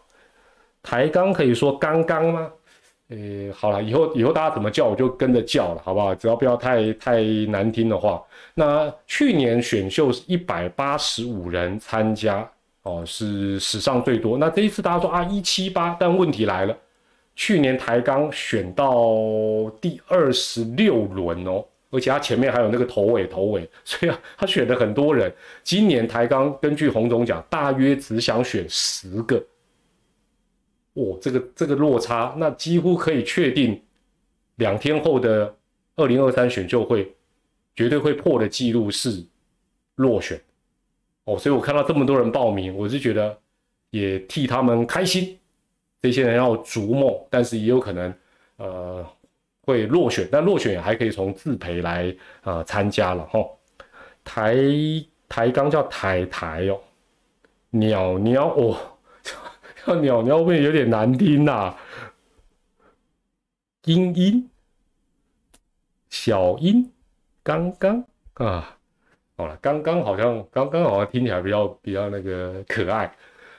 [0.87, 2.49] 抬杠可以说刚刚吗？
[3.09, 6.15] 诶，好了，以后以后大家怎么叫我就跟着叫了，好不好？
[6.15, 8.23] 只要不要太太难听的话。
[8.55, 12.49] 那去年选秀是一百八十五人参加，
[12.83, 14.39] 哦，是史上最多。
[14.39, 16.77] 那这一次大家说啊一七八，但问题来了，
[17.35, 18.95] 去年台钢选到
[19.81, 25.33] 第二十六轮哦，而且他前面还有那个头尾头尾， 所以啊他选了很多人。
[25.65, 29.43] 今年台钢根据洪总讲，大约只想选十个。
[30.97, 33.79] 哦，这个这个落差，那几乎可以确定，
[34.57, 35.55] 两天后的
[35.95, 37.15] 二零二三选秀会
[37.75, 39.23] 绝对会破的记录是
[39.97, 40.41] 落选。
[41.25, 43.39] 哦，所以我看到这么多人报名，我是觉得
[43.91, 45.39] 也替他们开心。
[46.01, 48.15] 这些人要逐梦，但是也有可能
[48.57, 49.07] 呃
[49.63, 53.45] 会落选，但落选也还可以从自培来呃参加了哈。
[54.25, 54.57] 台
[55.29, 56.81] 台钢叫台台哦，
[57.71, 58.77] 鸟鸟哦。
[59.95, 61.75] 鸟鸟味有点难听呐，
[63.85, 64.51] 英英，
[66.11, 66.91] 小英，
[67.43, 68.77] 刚刚啊，
[69.37, 73.15] 好了，刚刚好像刚刚好像听起来比较比较那个可爱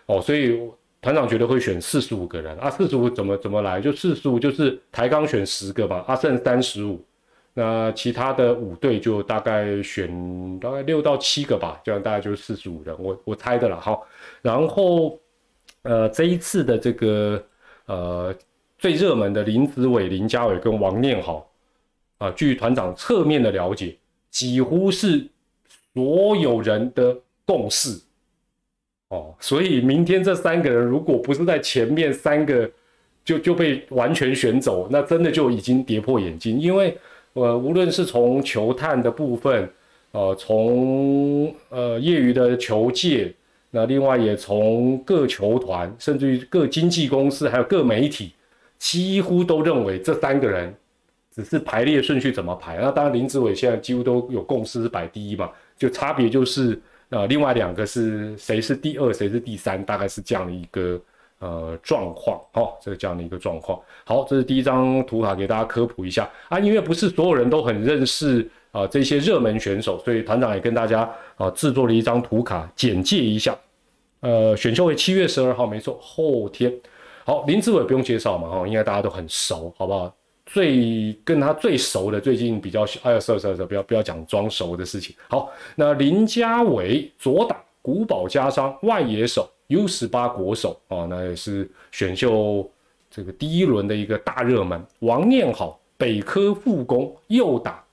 [0.05, 0.69] 哦，所以。
[0.99, 3.79] 团长觉得会选四十五个人啊，四十五怎么怎么来？
[3.79, 7.01] 就四十五就是台钢选十个嘛，阿剩三十五，
[7.53, 13.97] 那其他的五队就大概选大概六到七个吧，这样大概就是四十五人，我我猜的了哈。
[14.41, 15.17] 然后
[15.87, 17.43] 呃这一次的这个
[17.85, 18.35] 呃
[18.77, 21.49] 最热门的林子伟、林家伟跟王念好
[22.19, 23.95] 啊，据团长侧面的了解，
[24.29, 25.25] 几乎是
[25.93, 27.99] 所有人的共识。
[29.09, 32.69] 哦，所以明天这三个人如果不是在前面三个
[33.23, 36.59] 就就被完全选走，那真的就已经跌破眼镜。
[36.59, 36.97] 因为
[37.33, 39.69] 呃，无论是从球探的部分，
[40.11, 43.33] 呃，从呃业余的球界，
[43.71, 48.33] 那另外也从各球团，甚至于各经纪公司，还有各媒体，
[48.77, 50.73] 几乎都认为这三个人
[51.33, 52.77] 只是排列顺序怎么排。
[52.77, 56.79] 那当然林志伟现在几乎都有共识是摆第一嘛，就差别就是。
[57.09, 60.99] 呃，另外两个是谁是第二，谁是第三，大概是这样的一个
[61.39, 63.79] 呃状况，好，这个这样的一个状况。
[64.03, 66.59] 好，这是第一张图卡，给大家科普一下啊。
[66.59, 68.45] 因为不是所有人都很认识
[68.77, 73.57] 啊这些热门选手，所以团长也跟大家啊制作了一张图卡，简介一下。
[74.19, 76.71] 呃，选秀会七月十二号，没错，后天。
[77.25, 80.13] 好，林志伟不用介绍嘛，哈，应该大家都很熟，好不好？
[80.45, 85.15] 最跟他最熟的，最近比较哎呀，算算算，不要不要讲装熟的事情。
[85.27, 92.69] 好，那林家伟左打古堡加商外野手 U 十八国手啊，那也是选秀
[93.11, 94.81] 这个第一轮的一个大热门。
[94.99, 97.83] 王念好北科复工右打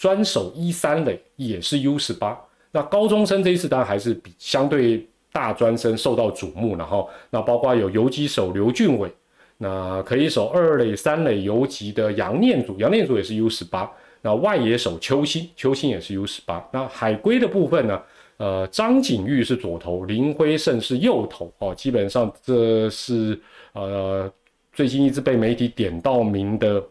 [0.00, 2.40] 专守一三垒，也是 U 十八。
[2.72, 9.12] 那高中生这一次当然还是比相对大专生受到瞩目，然后那包括有游击手刘俊伟。
[9.58, 13.92] 那可以守二垒、三垒游击的杨念祖，杨念祖也是 U 十八。
[14.22, 16.66] 那外野手邱兴，邱兴也是 U 十八。
[16.72, 18.00] 那海归的部分呢？
[18.38, 21.52] 呃，张景玉是左投，林辉胜是右投。
[21.58, 23.38] 哦，基本上这是
[23.74, 24.32] 呃
[24.72, 26.82] 最近一直被媒体点到名的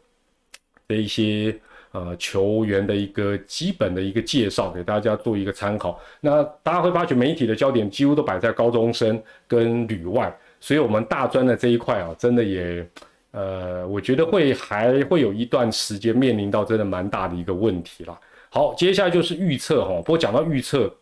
[0.87, 1.59] 的一些
[1.91, 5.99] 呃球员的一个基本的一个介绍，给大家做一个参考。
[6.21, 10.35] 那大家会发觉媒体的焦点几乎都摆在高中生跟旅外。
[10.61, 12.85] 所以，我们大专的这一块啊，真的也，
[13.31, 18.19] 呃，我觉得会还会有一段时间面临到真的蛮大的一个问题啦。
[18.49, 19.95] 好，接下来就是预测哈。
[19.97, 20.93] 不过讲到预测，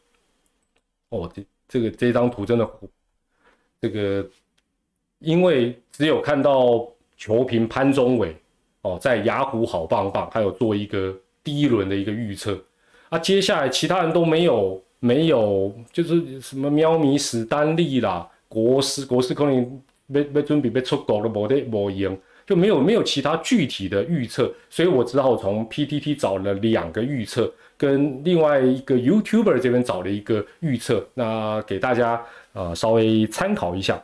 [1.09, 2.69] 哦，这这个这张图真的，
[3.81, 4.23] 这个
[5.17, 8.35] 因为只有看到球评潘宗伟
[8.87, 12.57] 哦，在雅虎好棒棒，还有做一个第一轮的一个预测
[13.09, 18.27] 啊，接下来其他人都没有没有，就是什么喵咪史丹利啦。
[18.47, 19.81] 国师国师可能
[20.13, 32.23] 被被准备被出国了，没得没赢，就没有没有其他具体的预测，所以我只好从 PTT 找了两个预测，跟另外一个 YouTuber 这边找了一个预测，那给大家
[32.53, 34.01] 呃稍微参考一下。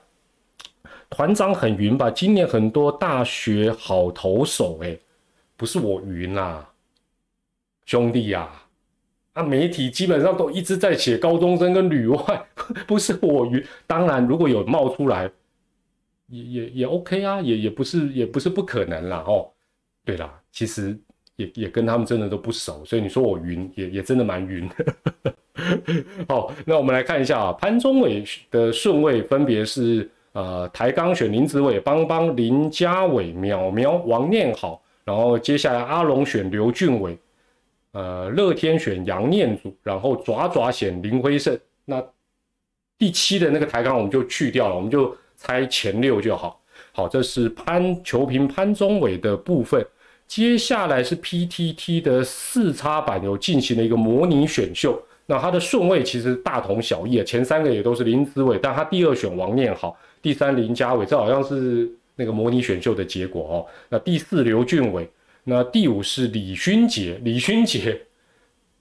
[1.13, 2.09] 团长很云吧？
[2.09, 4.97] 今年很多大学好投手，哎，
[5.55, 6.67] 不是我云啦，
[7.85, 8.49] 兄弟呀。
[9.33, 12.45] 啊，媒体基本上都一直在写高中生跟旅外，
[12.85, 13.63] 不是我云。
[13.87, 15.29] 当然，如果有冒出来，
[16.27, 19.23] 也也也 OK 啊，也也不是也不是不可能啦。
[19.25, 19.49] 哦。
[20.05, 20.95] 对啦，其实
[21.35, 24.69] 也也跟他们真的都不熟，所以你说我云也也真的蛮云。
[26.29, 37.17] 好，那我们来看一下啊，潘宗伟的顺位分别是呃台钢选林子伟、邦邦、林家伟、淼淼、王念好，然后接下来阿龙选刘俊伟。
[37.93, 41.55] 呃，乐天选杨念祖，然后爪爪选林辉胜。
[41.85, 42.03] 那
[42.97, 46.59] 第七的那个台钢我们就去掉了，我们就猜前六就好。
[46.91, 49.85] 好，这是潘球评潘宗伟的部分。
[50.25, 63.55] 接下来是 PTT 的四叉版有进行了一个模拟选秀，那它的顺位其实大同小异啊，前三个也都是林子伟，但他第二选王念好，第三林家伟，这好像是那个模拟选秀的结果哦。
[63.89, 65.07] 那第四刘俊伟。
[65.45, 67.99] 那第五是李勋杰，李勋杰，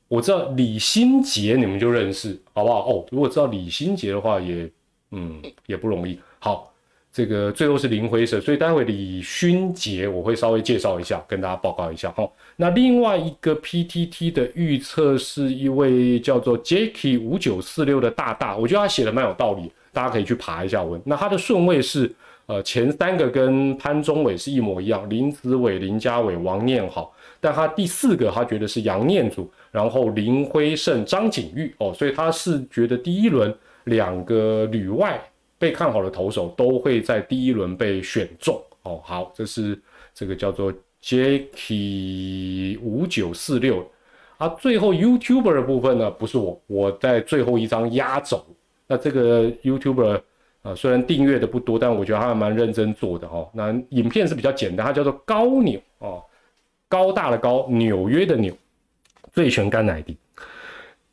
[0.07, 2.89] 我知道李新杰，你们就认识，好不好？
[2.89, 4.71] 哦，如果知道李新杰的话，也，
[5.11, 6.17] 嗯，也不容易。
[6.39, 6.73] 好，
[7.13, 12.13] 这个最后是林辉胜，所以待会李勋杰我会稍微介绍一下，跟大家报告一下。
[12.13, 21.01] 哈，那另外一个 PTT 的预测是一位叫做 Jacky 五九四六的大大，我觉得他写的蛮有道理，大家可以去爬一下文。
[21.05, 22.13] 那他的顺位是。
[22.47, 35.23] 呃，前三个跟潘宗伟是一模一样，林子伟、林家伟、王念好，但他第四个他觉得是杨念祖，然后林辉胜、张景玉哦，所以他是觉得第一轮两个旅外
[35.57, 39.01] 被看好的投手都会在第一轮被选中哦。
[39.05, 39.81] 好，这是
[40.13, 43.89] 这个叫做 Jacky 五九四六
[44.37, 44.49] 啊。
[44.61, 48.45] 最后 YouTuber 的部分呢，不是我，我在最后一张压轴，
[48.93, 50.21] 那这个 YouTuber。
[50.63, 53.51] 啊，虽然订阅的不多，但我觉得他还蛮认真做的哦。
[53.53, 56.23] 那影片是比较简单，它叫做高纽哦，
[56.89, 58.55] 高大的高，纽约的纽，
[59.33, 60.17] 醉拳干奶迪。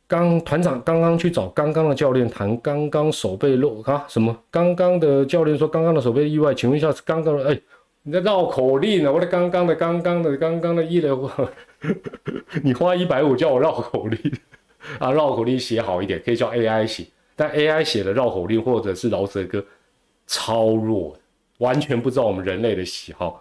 [0.07, 4.37] 刚团长刚刚去找刚刚的教练谈刚刚手背漏啊什么？
[4.51, 7.59] 刚刚的教练说刚刚的手背意外，请问一下是刚刚的哎，
[8.03, 9.11] 你在绕口令呢？
[9.11, 11.17] 我的刚刚的刚刚的刚刚的一了，
[12.61, 14.31] 你花一百五叫我绕口令
[14.99, 15.11] 啊？
[15.11, 17.07] 绕口令写好一点，可以叫 AI 写。
[17.39, 19.63] 但 AI 写的绕口令或者是饶舌歌
[20.27, 21.17] 超弱，
[21.59, 23.39] 完全不知道我们人类的喜好。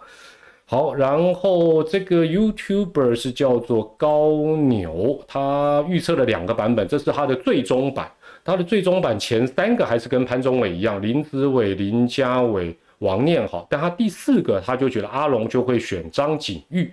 [0.63, 8.09] 好，然后这个 YouTuber 是叫做高牛，他预测了两个版本，这是他的最终版。
[8.45, 16.89] 他的最终版前三个还是跟潘宗伟一样，林子伟、林家伟、王念好，但他第四个他就觉得阿龙就会选张景玉。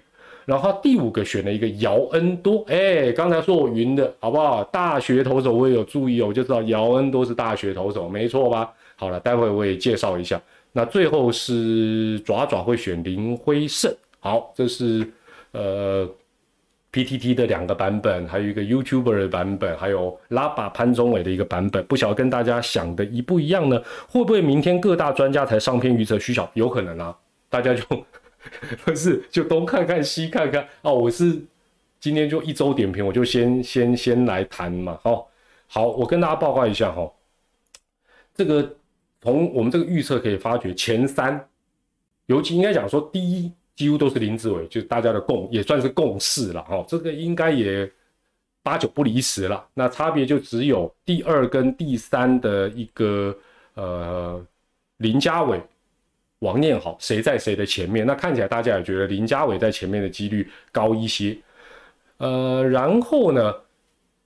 [0.47, 4.63] 然后第五个选了一个姚恩多，哎，刚才说我云的好不好？
[4.65, 8.73] 大学投手我也有注意哦，我就知道姚恩多是大学投手，没错吧？
[8.95, 10.41] 好了，待会我也介绍一下。
[10.71, 15.11] 那最后是爪爪会选林辉胜，好，这是
[15.51, 16.09] 呃
[16.93, 23.83] PTT 的两个版本，还有一个 YouTuber 的版本，还有拉巴潘宗伟的一个版本，不晓得跟大家想的一不一样呢？
[24.09, 26.49] 会不会明天各大专家才上片预测徐小？
[26.55, 27.17] 有可能啊，
[27.51, 27.83] 大家就。
[28.85, 30.95] 不是，就东看看西看看哦。
[30.95, 31.41] 我是
[32.01, 34.99] 今天就一周点评，我就先先先来谈嘛。
[35.03, 35.29] 好，
[35.67, 37.11] 好，我跟大家报告一下哈。
[38.35, 38.77] 这个
[39.21, 41.49] 从我们这个预测可以发觉，前三，
[42.27, 46.85] 尤其应该讲说第一，几乎都是林志伟，就是大家的共也算是共识了哈。
[46.87, 47.91] 这个应该也
[48.63, 49.67] 八九不离十了。
[49.75, 53.37] 那差别就只有第二跟第三的一个
[53.75, 54.45] 呃
[54.99, 55.61] 林家伟。
[56.41, 58.07] 王念好，谁在谁的前面？
[58.07, 61.35] 那看起来大家也觉得林家伟在前面的几率高一些。
[62.19, 63.55] 呃，然后呢，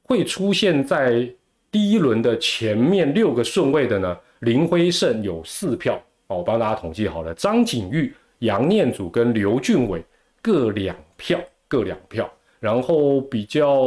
[0.03, 1.29] 会出现在
[1.71, 5.95] 第一轮的前面六个顺位的呢，林辉胜有四票
[6.27, 7.33] 哦，我帮大家统计好了。
[7.35, 10.05] 张景玉、杨念祖跟刘俊伟
[10.43, 12.29] 各两票，各两票。
[12.59, 13.87] 然后比较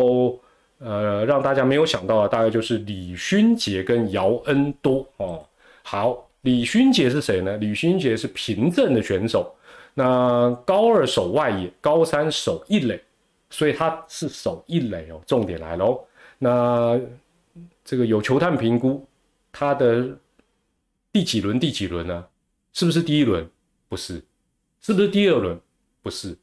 [0.79, 5.45] 呃让大家没有想到的，大概就是李勋杰跟姚恩多哦。
[5.83, 6.25] 好。
[6.43, 7.57] 李勋杰是谁呢？
[7.57, 9.55] 李勋杰是平镇的选手，
[9.93, 13.01] 那高二守外野，高三守一垒，
[13.49, 15.21] 所以他是守一垒哦。
[15.25, 16.05] 重点来喽，
[16.37, 16.99] 那
[17.85, 19.07] 这个有球探评估，
[19.53, 20.05] 他的
[21.13, 21.57] 第几轮？
[21.57, 22.25] 第几轮呢？
[22.73, 23.49] 是不是第一轮？
[23.87, 24.21] 不是，
[24.81, 25.57] 是不是第二轮？
[26.01, 26.37] 不是，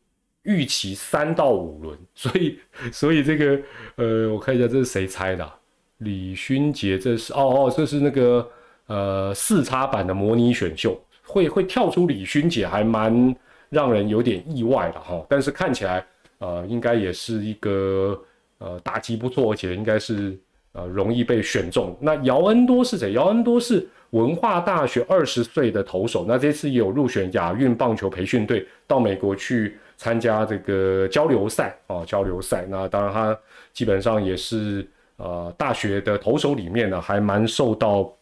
[0.45, 1.99] 预期三到五轮。
[2.15, 2.59] 所以，
[2.91, 3.61] 所以这个
[3.97, 5.53] 呃，我看一下这是谁猜的？
[5.99, 8.51] 李勋杰，这是哦哦，这是那个。
[8.91, 13.33] 呃，四叉版的模拟选秀会会跳出李勋姐，还蛮
[13.69, 15.25] 让人有点意外的哈。
[15.29, 16.05] 但是看起来，
[16.39, 18.21] 呃，应该也是一个
[18.59, 20.37] 呃打击不错，而且应该是
[20.73, 21.97] 呃容易被选中。
[22.01, 23.13] 那姚恩多是谁？
[23.13, 32.67] 姚恩多是文化大学二十岁的投手，那这次有入选亚运棒球培训队，到美国去参加这个交流赛啊，交流赛。
[32.69, 33.39] 那当然他
[33.73, 34.85] 基本上也是
[35.17, 38.13] 呃大学的投手里面呢，还蛮受到。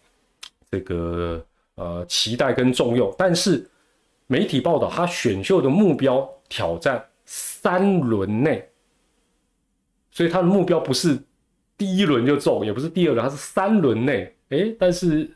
[0.71, 1.45] 这个
[1.77, 3.69] 呃期待跟重用，但是
[4.27, 8.69] 媒体报道他选秀的目标挑战三轮内，
[10.11, 11.19] 所以他的目标不是
[11.77, 14.35] 第一轮就中，也不是第二轮，他是三轮内。
[14.51, 15.31] 哎，但是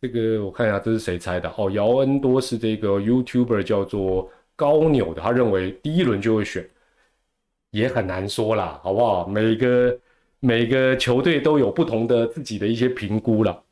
[0.00, 1.52] 这个我看一下，这是谁猜的？
[1.56, 6.68] 哦，姚恩多是这个 YouTuber 叫做高纽的，他认为第一轮就会选，
[7.70, 9.26] 也很难说啦，好不好？
[9.26, 9.98] 每个
[10.40, 13.62] 每个球队都有不同的自己的一些评估了。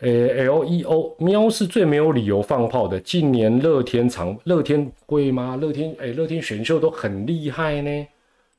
[0.00, 0.08] 呃
[0.44, 3.00] ，L E O 喵是最没有理由放炮的。
[3.00, 5.58] 近年乐天长乐天贵吗？
[5.60, 8.06] 乐天哎，乐天选秀都很厉害呢。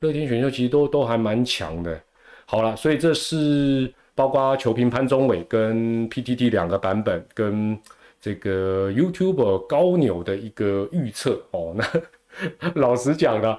[0.02, 1.98] 乐天选秀其实都都还蛮强的。
[2.46, 7.80] 好了，所以这是包括球评潘宗伟跟 P T T 两个版本，跟
[8.20, 11.74] 这个 YouTube 高纽的一个预测哦。
[11.74, 11.86] 那
[12.76, 13.58] 老实讲呢，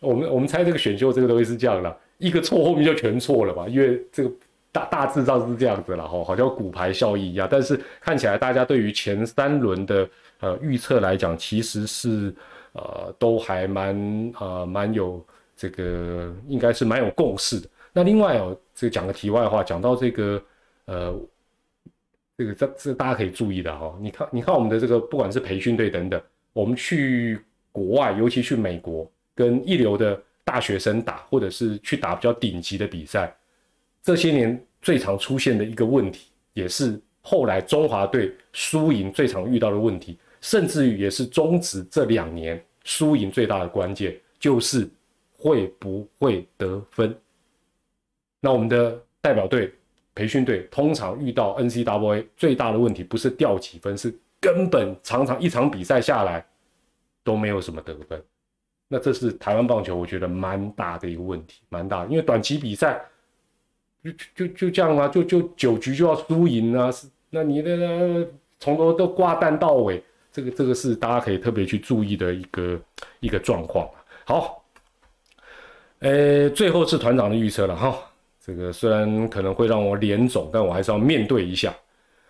[0.00, 3.66] 我们我们猜这个选秀这个东西是这样的，一个错后面就全错了吧？
[3.68, 4.30] 因为这个。
[4.78, 7.48] 大大致上是这样子了哈，好像骨牌效应一样。
[7.50, 10.08] 但是看起来大家对于前三轮的
[10.40, 12.34] 呃预测来讲，其实是
[12.72, 15.24] 呃都还蛮呃蛮有
[15.56, 17.68] 这个应该是蛮有共识的。
[17.92, 20.42] 那另外哦，这个讲个题外话，讲到这个
[20.84, 21.20] 呃
[22.36, 26.20] 这个这这大家可以注意的哈，你看你看我们的这个不管是培训队等等，
[26.52, 27.40] 我们去
[27.72, 33.34] 国外，尤其去美国跟一流的大学生打，或者是去打比较顶级的比赛。
[34.00, 44.88] 这些年最常出现的一个问题，也是后来中华队输赢最常遇到的问题，甚至于也是中职这两年输赢最大的关键，就是
[45.36, 47.16] 会不会得分。
[48.40, 49.72] 那我们的代表队
[50.14, 56.44] 培训队通常遇到 NCAA 最大的问题，不是掉几分，是根本常常一场比赛下来
[57.24, 58.22] 都没有什么得分。
[58.88, 62.06] 那这是台湾棒球，我觉得蛮大的一个问题，蛮大。
[62.06, 63.00] 因为短期比赛
[64.12, 68.26] 就就就这样啊，就就九局就要输赢啊，是那你的
[68.58, 70.02] 从头都挂蛋到尾，
[70.32, 72.80] 这个这个是大家可以特别去注意的一个
[73.20, 73.88] 一个状况
[74.24, 74.64] 好，
[76.00, 77.98] 呃，最后是团长的预测了哈，
[78.44, 81.74] 这个虽然可能会让我脸肿，但我还是要面对一下，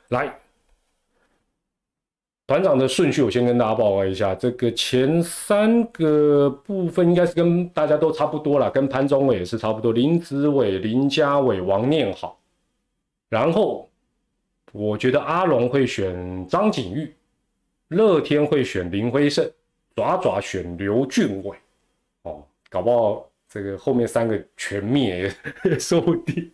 [0.08, 0.32] 来。
[2.48, 4.34] 团长的顺序，我先跟大家报告一下。
[4.34, 9.92] 这个前三个部分应该是跟大家都差不多了，跟潘宗伟也是差不多。
[9.92, 12.40] 林子伟、林家伟、王念好。
[13.28, 13.86] 然后
[14.72, 17.14] 我觉得阿龙会选张景玉，
[17.88, 19.46] 乐天会选林辉胜，
[19.94, 21.54] 爪爪选刘俊伟。
[22.22, 25.30] 哦，搞不好这个后面三个全灭
[25.64, 26.50] 也说不定。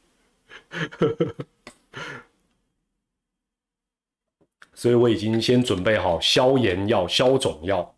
[4.84, 7.90] 所以我已经先准备好消炎药、消肿药，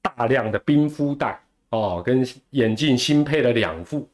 [0.00, 4.08] 大量的冰敷袋哦，跟眼镜新配了两副，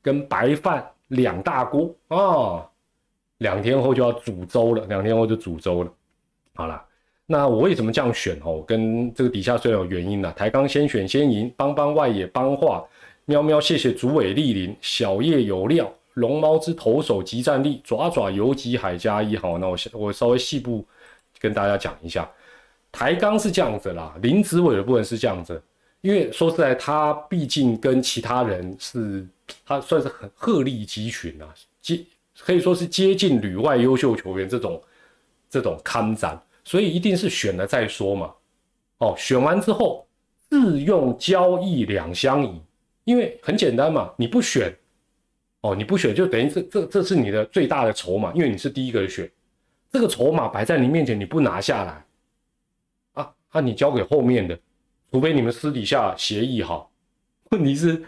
[0.00, 2.64] 跟白饭两大锅啊，
[3.38, 5.92] 两天后就要煮粥了，两天后就煮粥了。
[6.54, 6.80] 好了，
[7.26, 8.62] 那我为什么这样选哦？
[8.64, 12.84] 跟这个底下虽然有原因的，台钢先选先赢，邦邦外野邦化，
[13.24, 19.36] 喵喵谢谢主委莅临，小叶有料，龙猫之投手集战力，爪爪游击海加一。
[19.36, 20.86] 好，那我我稍微细部。
[21.44, 22.26] 跟大家讲一下，
[22.90, 25.62] 台钢是这样子啦，林子伟的部分是这样子，
[26.00, 29.26] 因为说实在，他毕竟跟其他人是，
[29.66, 32.02] 他算是很鹤立鸡群啊，接
[32.38, 34.82] 可以说是接近旅外优秀球员这种
[35.50, 38.32] 这种看展，所以一定是选了再说嘛。
[39.00, 40.06] 哦，选完之后
[40.48, 42.58] 自用交易两相宜，
[43.04, 44.74] 因为很简单嘛，你不选，
[45.60, 49.30] 哦，你不选就等于这这这是你的最大的筹码，因为你是第一个选。
[49.94, 52.04] 这个筹码摆在你面前，你不拿下来，
[53.12, 53.60] 啊啊！
[53.60, 54.58] 你交给后面的，
[55.12, 56.90] 除非你们私底下协议好。
[57.52, 58.02] 问题是，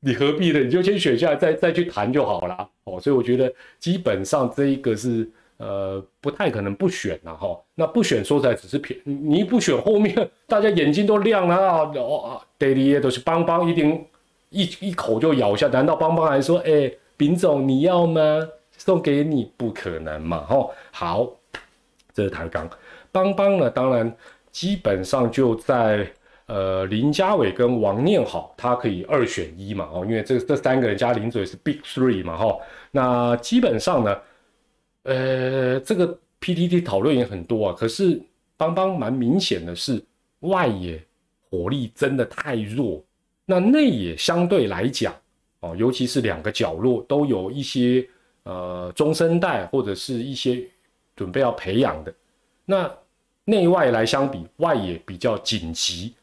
[0.00, 0.60] 你何必呢？
[0.60, 2.68] 你就先选下来，再再去谈就好了。
[2.84, 5.26] 哦，所以我觉得基本上这一个是
[5.56, 7.58] 呃不太可能不选了哈。
[7.74, 11.90] 那不选说出来只是骗你，不选后面大家眼睛都亮了啊！
[11.96, 14.04] 哦啊，Daily 都是邦邦一定
[14.50, 18.20] 一一口就咬下，难道邦邦还说哎，丙总你要吗？
[18.90, 20.44] 送给你不可能嘛？
[20.46, 21.30] 吼，好，
[22.12, 22.68] 这是台钢
[23.12, 23.70] 邦邦呢。
[23.70, 24.12] 当然，
[24.50, 26.04] 基本上就在
[26.46, 29.88] 呃林家伟跟王念好，他可以二选一嘛？
[29.92, 32.36] 哦，因为这这三个人加林嘴是 Big Three 嘛？
[32.36, 32.58] 哈，
[32.90, 34.18] 那基本上呢，
[35.04, 37.76] 呃，这个 PTT 讨论也很多啊。
[37.78, 38.20] 可是
[38.56, 40.02] 邦邦蛮明显的是
[40.40, 41.00] 外野
[41.48, 43.00] 火力真的太弱，
[43.46, 45.14] 那内野相对来讲
[45.60, 48.04] 哦，尤其是两个角落都有一些。
[48.50, 50.60] 呃，中生代或者是一些
[51.14, 52.12] 准备要培养的，
[52.64, 52.92] 那
[53.44, 56.16] 内外来相比，外野比较紧急，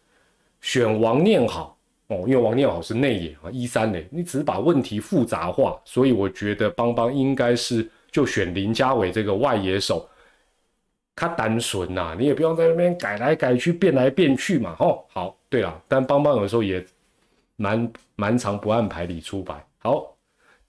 [0.59, 10.05] 选王念好哦，因为王念好是内野啊，一三垒，你只是把问题复杂化，所以我觉得邦邦应该是就选林家伟这个外野手，
[11.15, 16.85] 他单纯呐，你也不用在那边改来改去，变来变去嘛，哦，好，对了，但邦邦有时候也
[17.55, 20.16] 蛮蛮常不按牌理出牌，好。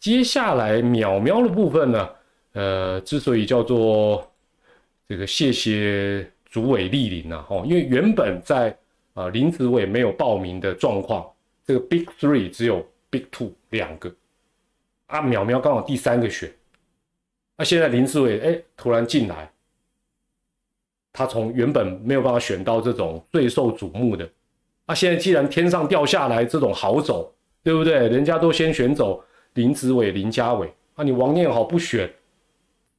[0.00, 2.08] 接下来淼淼的部分呢，
[2.52, 4.30] 呃，之所以叫做
[5.08, 8.76] 这个谢谢主委莅临呐，哦，因为原本在
[9.14, 11.28] 啊林子伟没有报名的状况，
[11.66, 14.08] 这个 Big Three 只有 Big Two 两个，
[15.08, 16.48] 啊淼淼刚好第三个选，
[17.56, 19.50] 那现在林子伟哎突然进来，
[21.12, 24.30] 他从原本没有办法选到这种最受瞩目的，
[24.86, 27.34] 啊现在既然天上掉下来这种好走，
[27.64, 28.08] 对不对？
[28.08, 29.24] 人家都先选走。
[29.58, 32.08] 林子伟、林家伟啊，你王念好不选，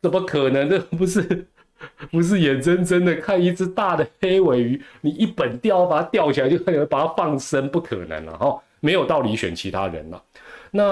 [0.02, 0.68] 怎么可能？
[0.70, 1.48] 这不是
[2.12, 10.22] 不是眼睁睁的看一只大的黑尾鱼，你一本钓把它钓起来就可能把它放生，不可能了哈，没有道理选其他人了。
[10.70, 10.84] 那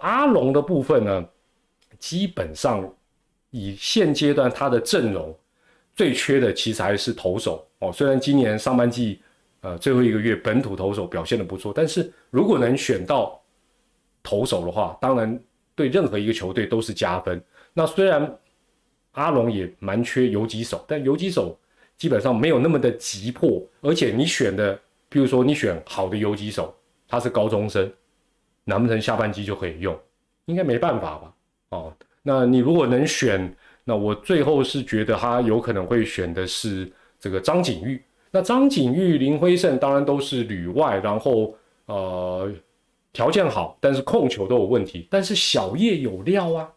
[0.00, 1.24] 阿龙的部分呢，
[2.00, 2.92] 基本上
[3.50, 5.32] 以现阶段他的阵容
[5.94, 7.92] 最缺的其实还是投手哦。
[7.92, 9.20] 虽然今年上半季
[9.60, 13.40] 呃最后一个月本土投手表现的不错，但是如果能选到。
[14.26, 15.40] 投手的话，当然
[15.76, 17.40] 对任何一个球队都是加分。
[17.72, 18.36] 那虽然
[19.12, 21.56] 阿龙也蛮缺游击手，但游击手
[21.96, 23.62] 基本上没有那么的急迫。
[23.80, 24.76] 而且你选的，
[25.08, 26.74] 比如说你选好的游击手，
[27.06, 27.88] 他是高中生，
[28.64, 29.96] 难不成下半季就可以用？
[30.46, 31.34] 应该没办法吧？
[31.68, 33.54] 哦，那你如果能选，
[33.84, 38.02] 那我最后是觉得他有可能会选的是这个张景玉。
[38.32, 41.54] 那张景玉、林辉胜当然都是旅外，然后
[41.86, 42.52] 呃。
[43.16, 45.08] 条件好，但是控球都有问题。
[45.10, 46.70] 但是小叶有料啊，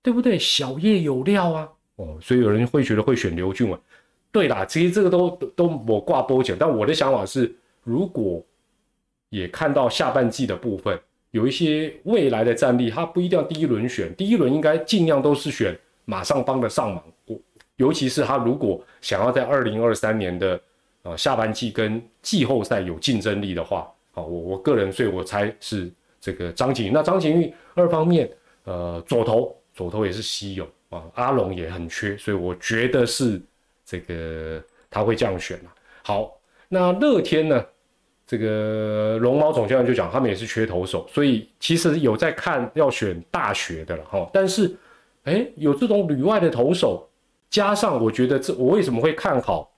[0.00, 0.38] 对不对？
[0.38, 3.76] 小叶有料啊，哦，所以有人会觉得会选刘俊伟。
[4.30, 8.40] 对啦，其实这个都都我挂波讲，但我的想法是，如果
[9.30, 10.96] 也看到下半季的部分，
[11.32, 17.02] 有一些未来的战力，他不一定要第一轮选，第一轮应该尽量都是选马上帮得上忙。
[17.74, 20.60] 尤其是他如果想要在二零二三年的
[21.02, 25.90] 呃下半季跟季后赛有竞争力的话，好，我我个人所以我猜是
[26.20, 28.30] 这个张景玉那张景玉二方面，
[28.64, 33.40] 呃，左投左投也是稀有啊，阿龙也很缺，所以我觉得是
[33.84, 35.74] 这个他会这样选啊。
[36.02, 36.38] 好，
[36.68, 37.64] 那乐天呢？
[38.26, 44.30] 这个龙猫总教练就讲，他们也是缺投手，所以其实有在看要选大学的了哈。
[44.32, 44.72] 但是，
[45.24, 47.06] 哎，有这种旅外的投手。
[47.48, 49.68] 加上我觉得这我为什么会看好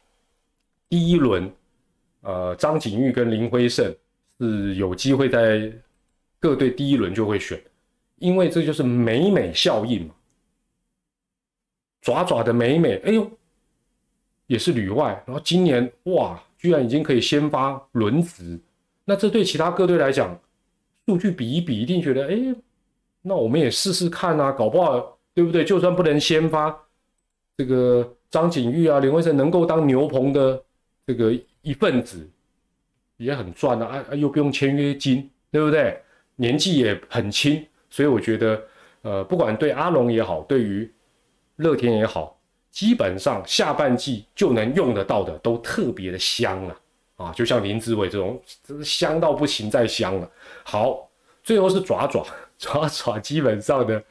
[0.91, 1.51] 第一轮，
[2.21, 3.91] 呃，张景玉跟林辉胜
[4.43, 5.73] 是有机会在
[6.41, 7.63] 各队第一轮就会选，
[8.17, 10.15] 因为这就是美美效应嘛。
[12.01, 13.31] 爪爪的美美，哎呦，
[14.49, 18.59] 也是旅外，然后今年哇，居然已经可以先发轮值，
[19.05, 20.37] 那这对其他各队来讲，
[21.07, 22.55] 数据比一比，一定觉得，哎，
[23.21, 25.65] 那我们也试试看啊，搞不好对不对？
[25.65, 26.77] 就算不能先发。
[27.57, 30.61] 这个张景玉啊，林威胜能够当牛棚的
[31.07, 32.29] 这个一份子，
[33.23, 36.01] 也很赚啊，啊又不用签约金，对不对？
[36.37, 38.63] 年纪也很轻，所以我觉得，
[39.03, 40.91] 呃，不管对阿龙也好，对于
[41.57, 42.39] 乐天也好，
[42.71, 46.77] 基本上下半季就能用得到的都特别的香了
[47.17, 50.31] 啊，就像林志伟这种，真是香到不行再香了。
[50.65, 51.09] 好，
[51.43, 52.27] 最后是爪爪
[52.59, 54.03] 爪爪，基本上的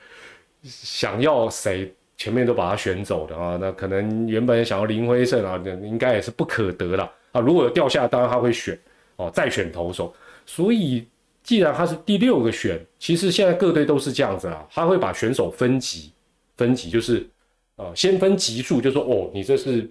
[0.63, 1.93] 想要谁？
[2.17, 7.41] 前面都把他选走的啊，那可能原本想要林辉胜啊，那应该也是不可得了啊。
[7.41, 8.79] 如果有掉下，当然他会选
[9.25, 10.13] 哦，再选投手。
[10.45, 11.05] 所以
[11.43, 16.11] 既然他是第六个选，其实现在各队都是这样子啊，他会把选手分级，
[16.57, 17.27] 分级就是
[17.75, 19.89] 呃先分级数，就说哦，你这是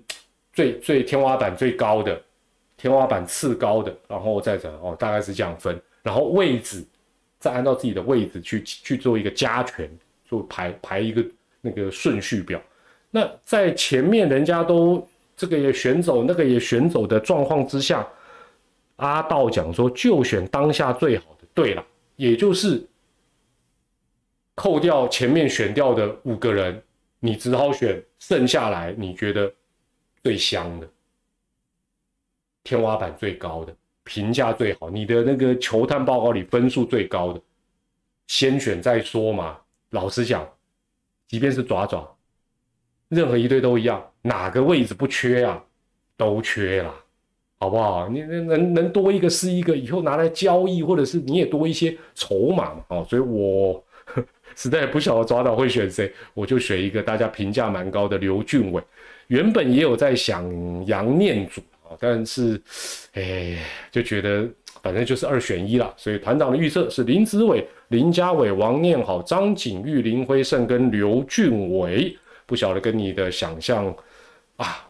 [0.52, 2.20] 最最天花板最高的，
[2.76, 6.84] 天花板次高的，然后再怎哦，大概是这样分，然后位置
[7.38, 9.90] 再按照自己的位置去去做一个加权，
[10.28, 11.24] 做排排一个。
[11.62, 12.58] 那个顺序表，
[13.10, 15.06] 那在前面人家都
[15.36, 18.08] 这个也选走，那个也选走的状况之下，
[19.00, 21.84] 阿道讲说就选当下最好的，对了，
[22.16, 22.86] 也就是
[24.54, 26.82] 扣掉前面选掉的五个人，
[27.18, 29.52] 你只好选剩下来你觉得
[30.22, 30.88] 最香的，
[32.62, 33.74] 天花板最高的，
[34.04, 37.40] 评价最好，你的那个球探报告里分数最高的，
[38.26, 39.58] 先选再说嘛。
[39.90, 40.48] 老实讲。
[41.26, 42.12] 即便是爪爪，
[43.06, 45.64] 任何一队都一样，哪个位置不缺啊？
[46.16, 46.92] 都缺啦，
[47.60, 48.08] 好不好？
[48.08, 52.84] 你能能多一个是一个，以后拿来交易，或者是你也多一些筹码嘛？
[52.88, 53.84] 哦，所以我
[54.56, 58.82] 实在不晓得抓到会选谁，我就选一个大家评价蛮高的刘俊伟。
[59.28, 60.44] 原本也有在想
[60.86, 62.60] 杨念祖啊，但是
[63.12, 63.58] 哎，
[63.92, 64.48] 就觉得。
[64.82, 73.94] 反正就是二选一了，所以团长的预测是林子伟、林家伟、王念好、张景玉、林辉胜跟刘俊伟，不晓得跟你的想象
[74.56, 74.88] 啊。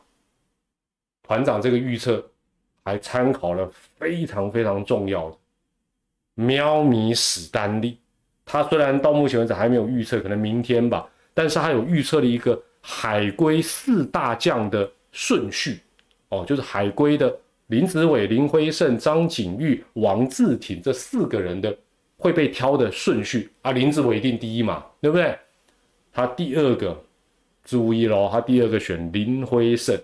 [1.24, 2.24] 团长这个预测
[2.90, 5.36] 还参考了非常非常重要的
[6.34, 7.96] 喵咪史丹利，
[8.44, 15.80] 他虽然到目前为止还没有预测，可能明天吧，但是他有预测了一个海归四大将的顺序
[16.30, 17.32] 哦，就是海归的。
[17.68, 21.72] 林子伟、林辉胜、张景玉、王志挺这四个人的
[22.16, 25.38] 会被挑的顺序啊，林子伟一定第一嘛，对不对？
[26.12, 27.00] 他第二个
[27.62, 29.96] 注意喽，他第二个选林辉胜，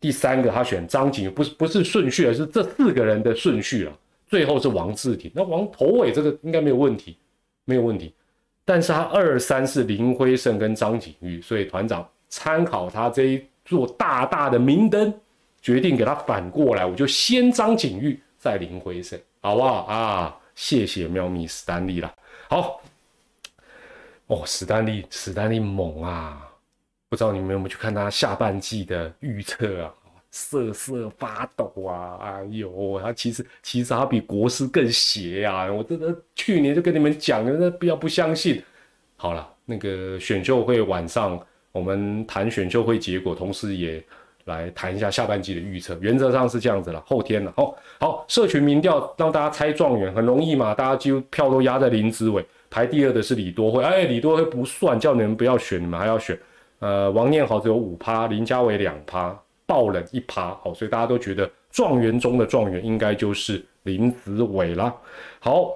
[0.00, 3.92] 第三个他选张景玉，不是不是顺序，而是这四个人的顺序了。
[4.26, 7.16] 最后是王志廷，那王头尾这个应该没有问题，
[7.64, 8.14] 没有问题。
[8.64, 15.12] 但是他二三是林辉胜跟张景玉，所以团长参考他这一座大大的明灯。
[15.60, 20.36] 决定给他反过来，我就先张景玉，再林辉胜，好不好啊？
[20.54, 22.14] 谢谢喵咪史丹利啦。
[22.48, 22.80] 好，
[24.28, 26.47] 哦，史丹利，史丹利猛啊！
[27.08, 29.94] 不知道你们有没有去看他下半季的预测啊？
[30.30, 32.18] 瑟瑟发抖啊！
[32.20, 35.72] 哎呦，他其实其实他比国师更邪啊！
[35.72, 38.62] 我真的去年就跟你们讲了，那不要不相信。
[39.16, 41.40] 好了，那个选秀会晚上
[41.72, 44.02] 我们谈选秀会结果，同时也。
[44.44, 46.98] 来谈一下下半季的预测，原则上是这样子了。
[47.06, 56.34] 后天了，哦，好，社群民调让大家猜状元很容易嘛，大家几乎票都压在林子伟，排第二的是李多惠，哎，李多惠不算，叫你们不要选，你们还要选。
[56.80, 64.94] 呃，王念豪只有五趴，林家伟两趴，爆冷一趴，好，所以大家都觉得状元中的状元应该就是林子伟啦。
[65.40, 65.72] 好，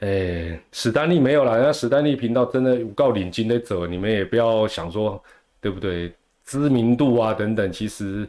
[0.00, 5.22] 哎，史丹利没有了，那史丹利频道真的有告领金的走，你们也不要想说，
[5.60, 6.12] 对不对？
[6.44, 8.26] 知名度啊等等，其实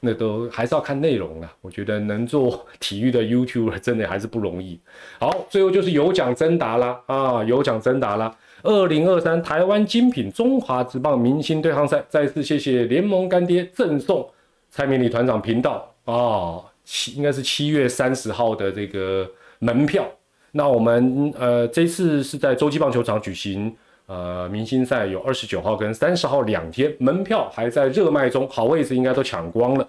[0.00, 1.52] 那都还是要看内容啊。
[1.60, 4.80] 我觉得能做体育的 YouTube 真的还是不容易。
[5.20, 8.36] 好，最后就是有奖征答啦啊，有奖征答啦。
[8.62, 14.28] 二零二三台湾精品中华职棒明星对抗赛，再次谢谢联盟干爹赠送
[14.70, 20.06] 蔡明礼团长频道啊，七应该是七月三十号的这个门票。
[20.52, 23.74] 那我们呃这次是在洲际棒球场举行，
[24.06, 29.88] 呃明星赛有二十九号跟三十号两天，门票还在热卖中，好位置应该都抢光了。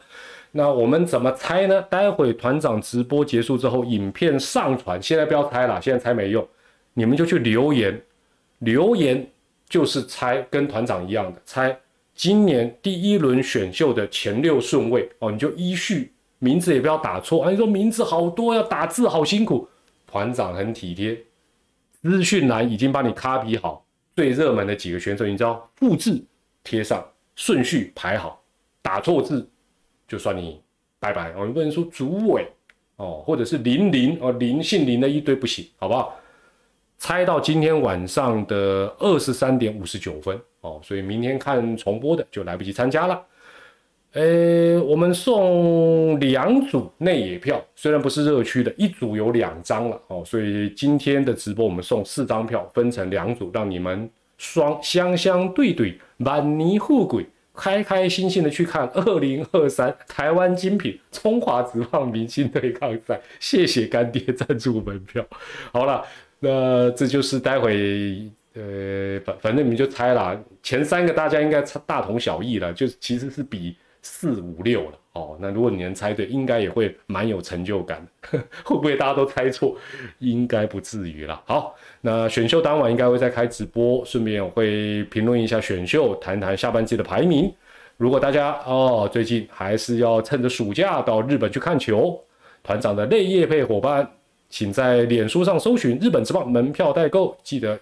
[0.51, 1.81] 那我们怎么猜呢？
[1.83, 6.45] 待会团长直播结束之后，影片上传，现在不要猜了，现在猜没用，
[6.93, 7.99] 你们就去留言，
[8.61, 9.25] 留言
[9.69, 11.77] 就是猜，跟团长一样的猜
[12.15, 19.67] 今年第一轮选秀的前六顺位哦，你就依序名字也不要打错啊，你说名字好多要打字好辛苦。
[20.05, 21.17] 团长很体贴，
[22.01, 23.85] 资讯栏已经帮你 copy 好
[24.15, 26.21] 最热门的几个选手，你知道复制
[26.63, 27.03] 贴上
[27.35, 28.43] 顺序排好，
[28.81, 29.49] 打错字
[30.07, 30.61] 就算你
[30.99, 31.45] 拜拜哦。
[31.47, 32.45] 你不能说主委
[32.97, 36.15] 哦，或者是林林哦，林姓林的一堆不行，好不好？
[37.01, 43.19] 猜到今天晚上的二十三点五十九分哦，所以明天看重播的就来不及参加了。
[44.13, 57.25] 呃，我们送两组内野票，虽然不是热区的，一组有两张了哦，所以今天的直播我们送四张票，分成两组，让你们双相相对对，满泥护鬼，
[57.55, 63.19] 开开心心的去看二零二三台湾精品中华职棒明星对抗赛。
[63.39, 65.25] 谢谢干爹赞助门票。
[65.71, 66.05] 好了，
[66.41, 68.29] 那这就是待会。
[68.53, 73.77] 呃，反反正你们就猜啦，前三个大家应该大同小异了，就其实是比。
[74.03, 78.03] 四五六了哦，那如果你能猜对，应该也会蛮有成就感。
[78.65, 79.77] 会不会大家都猜错？
[80.17, 81.39] 应该不至于啦。
[81.45, 87.53] 好，那选秀当晚应该会再开直播，顺便我会评论一下选秀，谈谈下半季的排名。
[87.97, 92.19] 如果大家哦最近还是要趁着暑假到日本去看球，
[92.63, 94.11] 团长的内业配伙伴，
[94.51, 97.79] 请在脸书上搜寻日本之棒门票代购，记得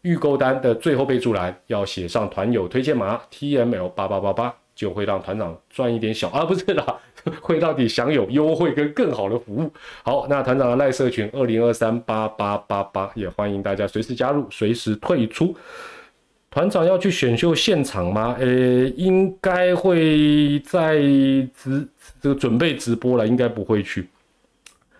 [0.00, 4.54] 预购单的最后备注栏要写上团友推荐码 T M L 八八八八。
[4.74, 6.98] 就会让团长赚一点小啊，不是啦，
[7.42, 9.70] 会到底享有优惠跟更好的服务。
[10.02, 15.54] 好，那团长的赖社群二零二三八八八八，也欢迎大家随时加入，随时退出。
[16.50, 18.34] 团长要去选秀现场吗？
[18.40, 18.46] 呃，
[18.96, 20.96] 应该会在
[21.54, 21.86] 直
[22.22, 24.08] 这个准备直播了，应该不会去。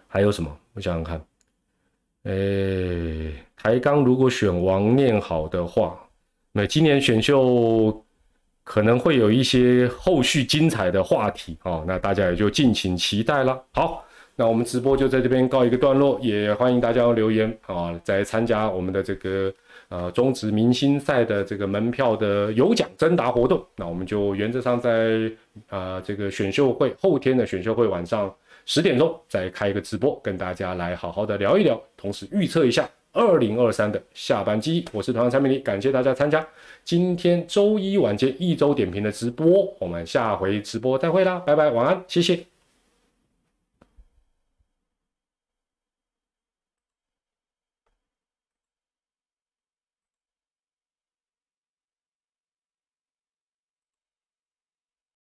[0.07, 0.55] 还有什么？
[0.75, 1.25] 我想想看。
[2.25, 5.99] 呃，台钢如果选王念好的话，
[6.53, 8.05] 那今年选秀。
[8.65, 13.61] 可能会有一些后续精彩的话题哦，那大家也就敬请期待了。
[13.73, 14.05] 好，
[14.37, 19.53] 那我们直播就在这边告一个段落，也欢迎大家留言啊，在参加我们的这个
[19.89, 23.67] 呃中职明星赛的这个门票的有奖征答活动。
[23.75, 25.29] 那我们就原则上在
[25.69, 28.33] 啊这个选秀会后天的选秀会晚上
[28.75, 34.83] 十点钟再开一个直播，跟大家来好好的聊一聊，同时预测一下二零二三的下半季。
[34.93, 36.43] 我是团长蔡明，感谢大家参加。
[36.83, 42.52] 今天周一晚间一周点评的直播，我们下回直播再会啦，拜拜，晚安，谢谢。